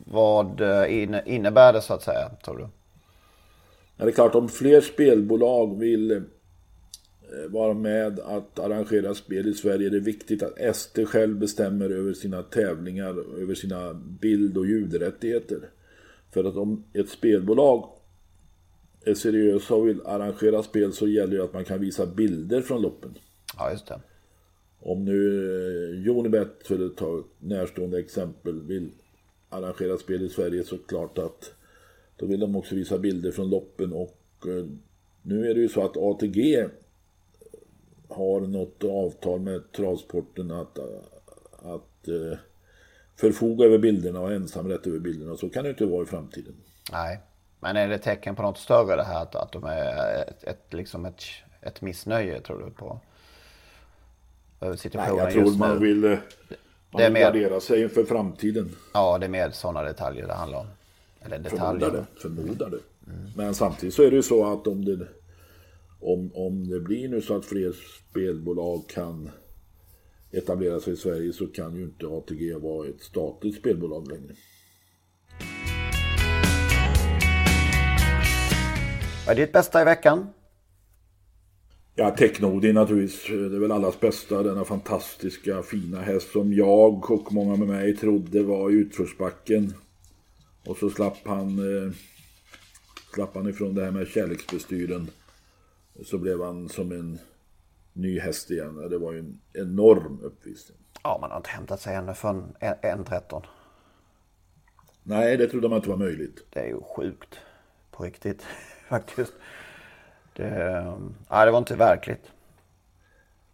vad 0.06 0.62
eh, 0.62 1.24
innebär 1.26 1.74
det 1.74 1.82
så 1.82 1.94
att 1.94 2.04
säga, 2.04 2.30
tror 2.46 2.58
du? 2.58 2.68
Ja, 3.98 4.06
det 4.06 4.12
är 4.12 4.16
klart, 4.16 4.36
om 4.36 4.50
fler 4.50 4.82
spelbolag 4.82 5.80
vill 5.80 6.12
eh, 6.12 6.22
vara 7.50 7.74
med 7.74 8.20
att 8.20 8.60
arrangera 8.60 9.14
spel 9.14 9.48
i 9.48 9.54
Sverige 9.54 9.88
är 9.88 9.92
det 9.92 10.00
viktigt 10.00 10.44
att 10.44 10.60
ST 10.60 11.06
själv 11.06 11.40
bestämmer 11.40 11.90
över 11.90 12.14
sina 12.14 12.44
tävlingar, 12.44 13.42
över 13.42 13.56
sina 13.56 13.94
bild 13.94 14.58
och 14.58 14.66
ljudrättigheter. 14.66 15.70
För 16.34 16.44
att 16.44 16.56
om 16.56 16.84
ett 16.94 17.10
spelbolag 17.10 17.90
är 19.06 19.14
seriösa 19.14 19.76
och 19.76 19.88
vill 19.88 20.02
arrangera 20.06 20.64
spel 20.64 20.94
så 20.94 21.08
gäller 21.08 21.38
det 21.38 21.44
att 21.44 21.54
man 21.54 21.66
kan 21.66 21.82
visa 21.82 22.06
bilder 22.06 22.62
från 22.62 22.82
loppen. 22.82 23.18
Ja, 23.58 23.72
just 23.72 23.88
det. 23.88 24.00
Om 24.80 25.06
nu 25.06 26.04
Jonibet, 26.06 26.54
för 26.64 26.86
att 26.86 26.98
ta 26.98 27.20
ett 27.20 27.26
närstående 27.40 28.00
exempel, 28.00 28.62
vill 28.62 28.92
arrangera 29.50 29.98
spel 29.98 30.22
i 30.22 30.30
Sverige 30.30 30.64
så 30.64 30.78
klart 30.78 31.18
att 31.18 31.54
då 32.16 32.26
vill 32.26 32.40
de 32.40 32.56
också 32.56 32.76
visa 32.76 32.98
bilder 32.98 33.32
från 33.32 33.50
loppen 33.50 33.94
och 33.94 34.18
eh, 34.48 34.66
nu 35.22 35.50
är 35.50 35.54
det 35.54 35.60
ju 35.60 35.70
så 35.70 35.86
att 35.86 35.98
ATG 35.98 36.66
har 38.18 38.42
något 38.42 38.84
avtal 38.84 39.40
med 39.40 39.72
travsporten 39.72 40.52
att, 40.52 40.80
att 41.60 42.08
uh, 42.08 42.38
förfoga 43.16 43.66
över 43.66 43.78
bilderna 43.78 44.20
och 44.20 44.34
ensamrätt 44.34 44.88
över 44.88 45.00
bilderna. 45.00 45.38
Så 45.38 45.50
kan 45.50 45.64
det 45.64 45.70
inte 45.70 45.86
vara 45.86 46.04
i 46.04 46.06
framtiden. 46.06 46.56
Nej, 46.92 47.20
men 47.60 47.76
är 47.76 47.88
det 47.88 47.98
tecken 47.98 48.36
på 48.36 48.42
något 48.42 48.58
större 48.58 48.96
det 48.96 49.04
här 49.04 49.22
att, 49.22 49.36
att 49.36 49.52
de 49.52 49.64
är 49.64 50.22
ett, 50.28 50.44
ett, 50.44 50.74
liksom 50.74 51.06
ett, 51.06 51.24
ett 51.62 51.82
missnöje 51.82 52.42
tror 52.42 52.60
du 52.60 52.72
på? 52.72 53.00
situationen 54.78 55.16
Nej, 55.16 55.24
jag 55.24 55.34
tror 55.34 55.58
man 55.58 55.82
vill, 55.82 56.02
man 56.02 56.18
det 56.92 57.10
vill 57.10 57.22
gardera 57.22 57.60
sig 57.60 57.82
inför 57.82 58.04
framtiden. 58.04 58.76
Ja, 58.94 59.18
det 59.18 59.26
är 59.26 59.30
mer 59.30 59.50
sådana 59.50 59.84
detaljer 59.84 60.28
det 60.28 60.34
handlar 60.34 60.60
om. 60.60 60.68
Eller 61.22 61.40
detaljer. 61.40 61.90
Förmodar 61.90 61.92
det. 61.92 62.22
Förmodar 62.22 62.70
det. 62.70 62.80
Mm. 63.12 63.32
Men 63.36 63.56
samtidigt 63.56 63.96
så 63.96 64.04
är 64.04 64.10
det 64.10 64.16
ju 64.16 64.24
så 64.24 64.54
att 64.54 64.68
om 64.68 64.86
det, 64.86 65.08
om, 66.00 66.32
om 66.34 66.68
det 66.68 66.80
blir 66.80 67.08
nu 67.10 67.22
så 67.22 67.36
att 67.36 67.46
fler 67.46 67.76
spelbolag 68.10 68.90
kan 68.90 69.30
etablera 70.32 70.80
sig 70.80 70.94
i 70.94 70.98
Sverige 70.98 71.34
så 71.34 71.48
kan 71.48 71.76
ju 71.76 71.84
inte 71.84 72.08
ATG 72.08 72.54
vara 72.54 72.88
ett 72.88 73.02
statligt 73.02 73.56
spelbolag 73.56 74.08
längre. 74.08 74.36
Vad 79.26 79.38
är 79.38 79.42
ditt 79.42 79.54
bästa 79.54 79.82
i 79.82 79.86
veckan? 79.86 80.28
Ja, 81.96 82.12
Technodi 82.12 82.74
naturligtvis. 82.74 83.28
Det 83.28 83.56
är 83.56 83.60
väl 83.60 83.72
allas 83.72 84.00
bästa. 84.00 84.44
Denna 84.44 84.66
fantastiska 84.66 85.64
fina 85.64 86.02
häst 86.02 86.32
som 86.32 86.54
jag 86.54 87.12
och 87.12 87.34
många 87.34 87.56
med 87.56 87.68
mig 87.68 87.96
trodde 87.96 88.44
var 88.44 88.72
i 88.72 88.74
utförsbacken. 88.74 89.74
Och 90.66 90.78
så 90.78 90.90
slapp 90.90 91.18
han, 91.26 91.48
eh, 91.60 91.92
slapp 93.14 93.36
han 93.36 93.50
ifrån 93.50 93.76
det 93.76 93.84
här 93.84 93.92
med 93.92 94.08
kärleksbestyren. 94.08 95.08
Så 96.06 96.18
blev 96.18 96.44
han 96.44 96.70
som 96.70 96.92
en 96.92 97.20
ny 97.94 98.20
häst 98.20 98.52
igen. 98.52 98.90
Det 98.90 98.98
var 98.98 99.12
ju 99.14 99.20
en 99.20 99.40
enorm 99.54 100.20
uppvisning. 100.24 100.78
Ja, 101.04 101.18
man 101.22 101.32
har 101.32 101.38
inte 101.38 101.50
hämtat 101.50 101.82
sig 101.82 101.96
ännu 101.96 102.14
från 102.14 102.54
1.13. 102.60 103.44
Nej, 105.04 105.38
det 105.38 105.48
trodde 105.48 105.70
man 105.70 105.76
inte 105.78 105.90
var 105.90 105.98
möjligt. 105.98 106.46
Det 106.50 106.60
är 106.60 106.68
ju 106.68 106.82
sjukt. 106.96 107.36
På 107.92 108.04
riktigt, 108.04 108.42
faktiskt. 108.90 109.34
Det, 110.34 110.86
ja, 111.30 111.46
det 111.46 111.52
var 111.52 111.58
inte 111.58 111.76
verkligt. 111.76 112.32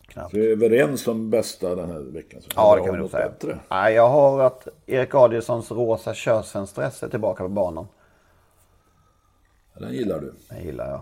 Knappt. 0.08 0.34
Vi 0.34 0.48
är 0.48 0.52
överens 0.52 1.08
om 1.08 1.30
bästa 1.30 1.76
den 1.76 1.92
här 1.92 2.00
veckan. 2.00 2.42
ja, 2.56 2.76
det 2.76 2.82
kan 2.82 2.92
vi 2.94 3.00
nog 3.00 3.10
säga. 3.10 3.30
Bättre. 3.30 3.60
Nej, 3.70 3.94
jag 3.94 4.10
har 4.10 4.40
att 4.44 4.68
Erik 4.86 5.16
Adielssons 5.16 5.72
rosa 5.72 6.14
körsvenstress 6.14 7.04
är 7.04 7.10
tillbaka 7.10 7.44
på 7.44 7.50
banan. 7.50 7.88
Den 9.74 9.94
gillar 9.94 10.20
du? 10.20 10.34
Den 10.50 10.64
gillar 10.64 10.90
jag. 10.90 11.02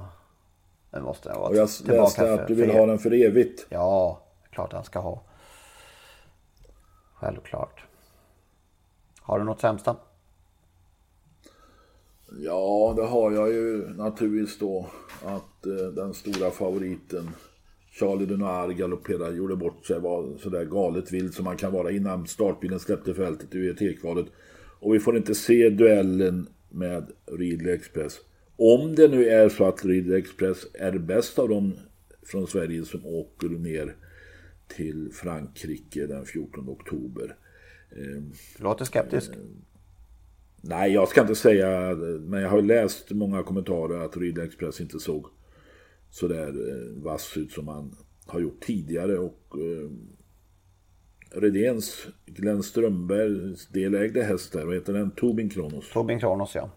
Den 0.92 1.04
måste 1.04 1.30
jag 1.30 1.36
vara 1.36 1.50
Och 1.50 1.56
jag 1.56 1.70
läste 1.86 2.34
att 2.34 2.48
du 2.48 2.54
vill 2.56 2.72
ha 2.72 2.86
den 2.86 3.00
för 3.00 3.14
evigt. 3.14 3.66
Ja, 3.70 4.24
klart 4.52 4.72
den 4.72 4.84
ska 4.84 5.00
ha. 5.00 5.24
Självklart. 7.14 7.84
Har 9.22 9.40
du 9.40 9.46
något 9.46 9.62
sämsta? 9.62 9.96
Ja, 12.40 12.94
det 12.98 13.06
har 13.06 13.32
jag 13.32 13.50
ju 13.54 13.88
naturligtvis 13.88 14.60
då. 14.60 14.88
Att 15.26 15.66
eh, 15.66 15.74
den 15.74 16.14
stora 16.14 16.52
favoriten 16.52 17.30
Charlie 17.92 18.26
Denoir 18.26 18.74
galopperade, 18.74 19.36
gjorde 19.36 19.56
bort 19.56 19.86
sig, 19.86 20.00
var 20.00 20.38
sådär 20.38 20.66
galet 20.66 21.12
vild 21.12 21.34
som 21.34 21.46
man 21.46 21.58
kan 21.58 21.74
vara 21.74 21.92
innan 21.92 22.28
startbilen 22.28 22.80
släppte 22.80 23.14
fältet 23.14 23.56
ur 23.56 23.72
etikvalet. 23.72 24.26
Och 24.80 24.96
vi 24.96 25.00
får 25.00 25.18
inte 25.18 25.36
se 25.36 25.70
duellen 25.70 26.50
med 26.70 27.12
Ridley 27.26 27.74
Express. 27.74 28.20
Om 28.64 28.96
det 28.96 29.08
nu 29.08 29.26
är 29.26 29.50
så 29.50 29.66
att 29.66 29.86
Ridley 29.86 30.20
Express 30.20 30.68
är 30.74 30.98
bäst 30.98 31.40
av 31.40 31.50
dem 31.50 31.74
från 32.24 32.48
Sverige 32.48 32.86
som 32.86 33.06
åker 33.06 33.50
ner 33.50 33.96
till 34.68 35.10
Frankrike 35.14 36.08
den 36.08 36.26
14 36.26 36.70
oktober. 36.70 37.36
Du 37.90 38.24
låter 38.64 38.86
skeptisk. 38.86 39.32
Nej, 40.62 40.94
jag 40.94 41.08
ska 41.08 41.22
inte 41.22 41.36
säga, 41.36 41.96
men 42.20 42.42
jag 42.42 42.50
har 42.50 42.62
läst 42.62 43.12
många 43.12 43.44
kommentarer 43.44 44.06
att 44.06 44.18
Ridley 44.18 44.46
Express 44.46 44.82
inte 44.82 45.00
såg 45.00 45.26
sådär 46.10 46.48
eh, 46.48 47.04
vass 47.04 47.38
ut 47.38 47.52
som 47.52 47.68
han 47.68 47.96
har 48.26 48.40
gjort 48.40 48.64
tidigare. 48.64 49.18
Och 49.18 49.58
eh, 49.58 49.92
Redéns, 51.42 52.08
Glenn 52.26 52.64
Strömbergs 52.64 53.68
delägde 53.68 54.24
häst 54.24 54.54
där, 54.54 54.66
vad 54.66 54.76
heter 54.76 54.94
den? 54.94 55.12
Tobin 55.12 55.50
Kronos. 55.50 55.92
Tobin 55.94 56.20
Kronos, 56.20 56.56
ja. 56.56 56.70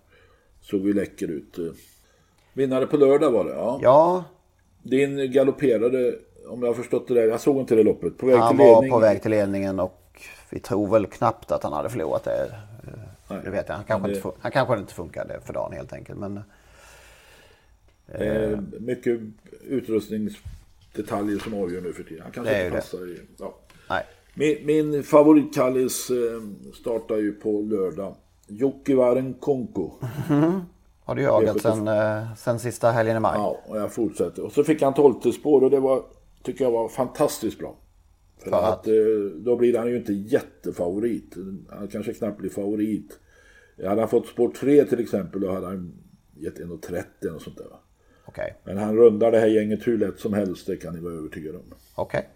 Såg 0.65 0.87
ju 0.87 0.93
läcker 0.93 1.29
ut. 1.29 1.59
Vinnare 2.53 2.87
på 2.87 2.97
lördag 2.97 3.31
var 3.31 3.45
det, 3.45 3.51
ja. 3.51 3.79
Ja. 3.83 4.25
Din 4.83 5.33
galopperade, 5.33 6.15
om 6.49 6.63
jag 6.63 6.69
har 6.69 6.75
förstått 6.75 7.09
det 7.09 7.15
där, 7.15 7.29
jag 7.29 7.41
såg 7.41 7.57
inte 7.57 7.75
det 7.75 7.83
loppet, 7.83 8.19
på 8.19 8.27
väg 8.27 8.37
han 8.37 8.57
till 8.57 8.59
ledning. 8.59 8.75
Han 8.75 8.91
var 8.91 8.99
på 8.99 8.99
väg 8.99 9.23
till 9.23 9.31
ledningen 9.31 9.81
och 9.81 10.23
vi 10.51 10.61
tror 10.61 10.91
väl 10.91 11.07
knappt 11.07 11.53
att 11.53 11.63
han 11.63 11.73
hade 11.73 11.89
förlorat 11.91 12.25
det. 12.25 12.55
Nej, 13.29 13.41
det 13.45 13.51
vet 13.51 13.69
jag. 13.69 13.75
Han 13.75 13.85
kanske, 13.85 14.09
det... 14.09 14.17
inte, 14.17 14.31
han 14.41 14.53
kanske 14.53 14.79
inte 14.79 14.95
funkade 14.95 15.41
för 15.45 15.53
dagen 15.53 15.73
helt 15.73 15.93
enkelt. 15.93 16.19
Men, 16.19 16.41
eh, 18.09 18.59
mycket 18.81 19.21
utrustningsdetaljer 19.69 21.39
som 21.39 21.55
avgör 21.55 21.81
nu 21.81 21.93
för 21.93 22.03
tiden. 22.03 22.23
Han 22.23 22.33
kanske 22.33 22.65
inte 22.65 22.77
passar 22.77 23.09
i... 23.09 23.21
Ja. 23.39 23.55
Nej. 23.89 24.05
Min, 24.35 24.67
min 24.67 25.03
favoritkallis 25.03 26.11
eh, 26.11 26.17
startar 26.75 27.17
ju 27.17 27.33
på 27.33 27.61
lördag. 27.61 28.17
Jokkivaren 28.49 29.35
Konko. 29.35 29.91
Mm. 30.31 30.61
Har 31.05 31.15
du 31.15 31.23
jagat 31.23 31.63
sen, 31.63 31.89
eh, 31.89 32.35
sen 32.37 32.59
sista 32.59 32.91
helgen 32.91 33.17
i 33.17 33.21
maj? 33.21 33.33
Ja, 33.37 33.61
och 33.67 33.77
jag 33.79 33.93
fortsätter. 33.93 34.45
Och 34.45 34.53
så 34.53 34.65
fick 34.65 34.83
han 34.83 34.95
tolfte 34.95 35.33
spår 35.33 35.65
och 35.65 35.71
det 35.71 35.81
var, 35.81 36.03
tycker 36.43 36.65
jag 36.65 36.71
var 36.71 36.89
fantastiskt 36.89 37.59
bra. 37.59 37.77
För, 38.39 38.51
För 38.51 38.57
att, 38.57 38.79
att, 38.79 38.87
eh, 38.87 38.95
då 39.37 39.57
blir 39.57 39.79
han 39.79 39.89
ju 39.89 39.97
inte 39.97 40.13
jättefavorit. 40.13 41.35
Han 41.71 41.89
kanske 41.89 42.15
knappt 42.15 42.39
blir 42.39 42.51
favorit. 42.51 43.19
Hade 43.85 44.01
han 44.01 44.09
fått 44.09 44.27
spår 44.27 44.49
3 44.49 44.85
till 44.85 45.01
exempel 45.01 45.41
då 45.41 45.53
hade 45.53 45.67
han 45.67 45.93
gett 46.35 46.59
1,30 46.59 47.35
och 47.35 47.43
sånt 47.43 47.57
där. 47.59 47.67
Okay. 48.27 48.51
Men 48.65 48.79
han 48.79 48.97
rundar 48.97 49.31
det 49.31 49.39
här 49.39 49.47
gänget 49.47 49.87
hur 49.87 49.99
lätt 49.99 50.19
som 50.19 50.33
helst, 50.33 50.67
det 50.67 50.77
kan 50.77 50.95
ni 50.95 51.01
vara 51.01 51.15
övertygade 51.15 51.59
om. 51.59 51.65
Okej. 51.95 52.19
Okay. 52.19 52.31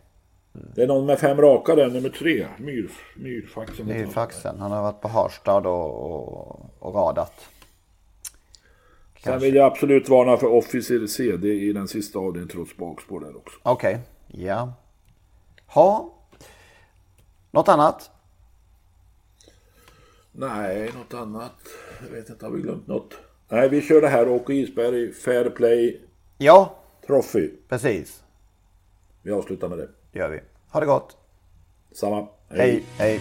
Det 0.74 0.82
är 0.82 0.86
någon 0.86 1.06
med 1.06 1.18
fem 1.18 1.40
raka 1.40 1.74
där, 1.74 1.90
nummer 1.90 2.08
tre. 2.08 2.46
Myr, 2.58 2.90
myrfaxen. 3.16 3.86
Myrfaxen. 3.86 4.58
Han 4.58 4.70
har 4.70 4.82
varit 4.82 5.00
på 5.00 5.08
Harstad 5.08 5.66
och, 5.66 6.12
och, 6.12 6.70
och 6.78 6.94
radat. 6.94 7.32
Sen 9.24 9.40
vill 9.40 9.54
jag 9.54 9.66
absolut 9.66 10.08
varna 10.08 10.36
för 10.36 10.46
Officer 10.46 11.06
CD 11.06 11.48
i 11.48 11.72
den 11.72 11.88
sista 11.88 12.18
avdelningen 12.18 12.48
trots 12.48 12.76
bakspår 12.76 13.20
där 13.20 13.36
också. 13.36 13.58
Okej, 13.62 13.98
okay. 14.28 14.44
ja. 14.46 14.72
Ha. 15.66 16.14
Något 17.50 17.68
annat? 17.68 18.10
Nej, 20.32 20.90
något 20.98 21.14
annat. 21.14 21.54
Jag 22.00 22.16
vet 22.16 22.30
inte, 22.30 22.46
har 22.46 22.52
vi 22.52 22.60
glömt 22.60 22.86
något? 22.86 23.14
Nej, 23.48 23.68
vi 23.68 23.82
kör 23.82 24.00
det 24.00 24.08
här 24.08 24.28
Åke 24.28 24.52
Isberg, 24.52 25.12
Fair 25.12 25.50
Play. 25.50 26.00
Ja. 26.38 26.74
Trophy. 27.06 27.50
Precis. 27.68 28.22
Vi 29.22 29.32
avslutar 29.32 29.68
med 29.68 29.78
det. 29.78 29.88
Det 30.12 30.18
gör 30.18 30.28
vi. 30.28 30.40
Ha 30.70 30.80
det 30.80 30.86
gott. 30.86 31.16
Samma. 31.92 32.28
Hej. 32.50 32.84
Hej. 32.98 33.20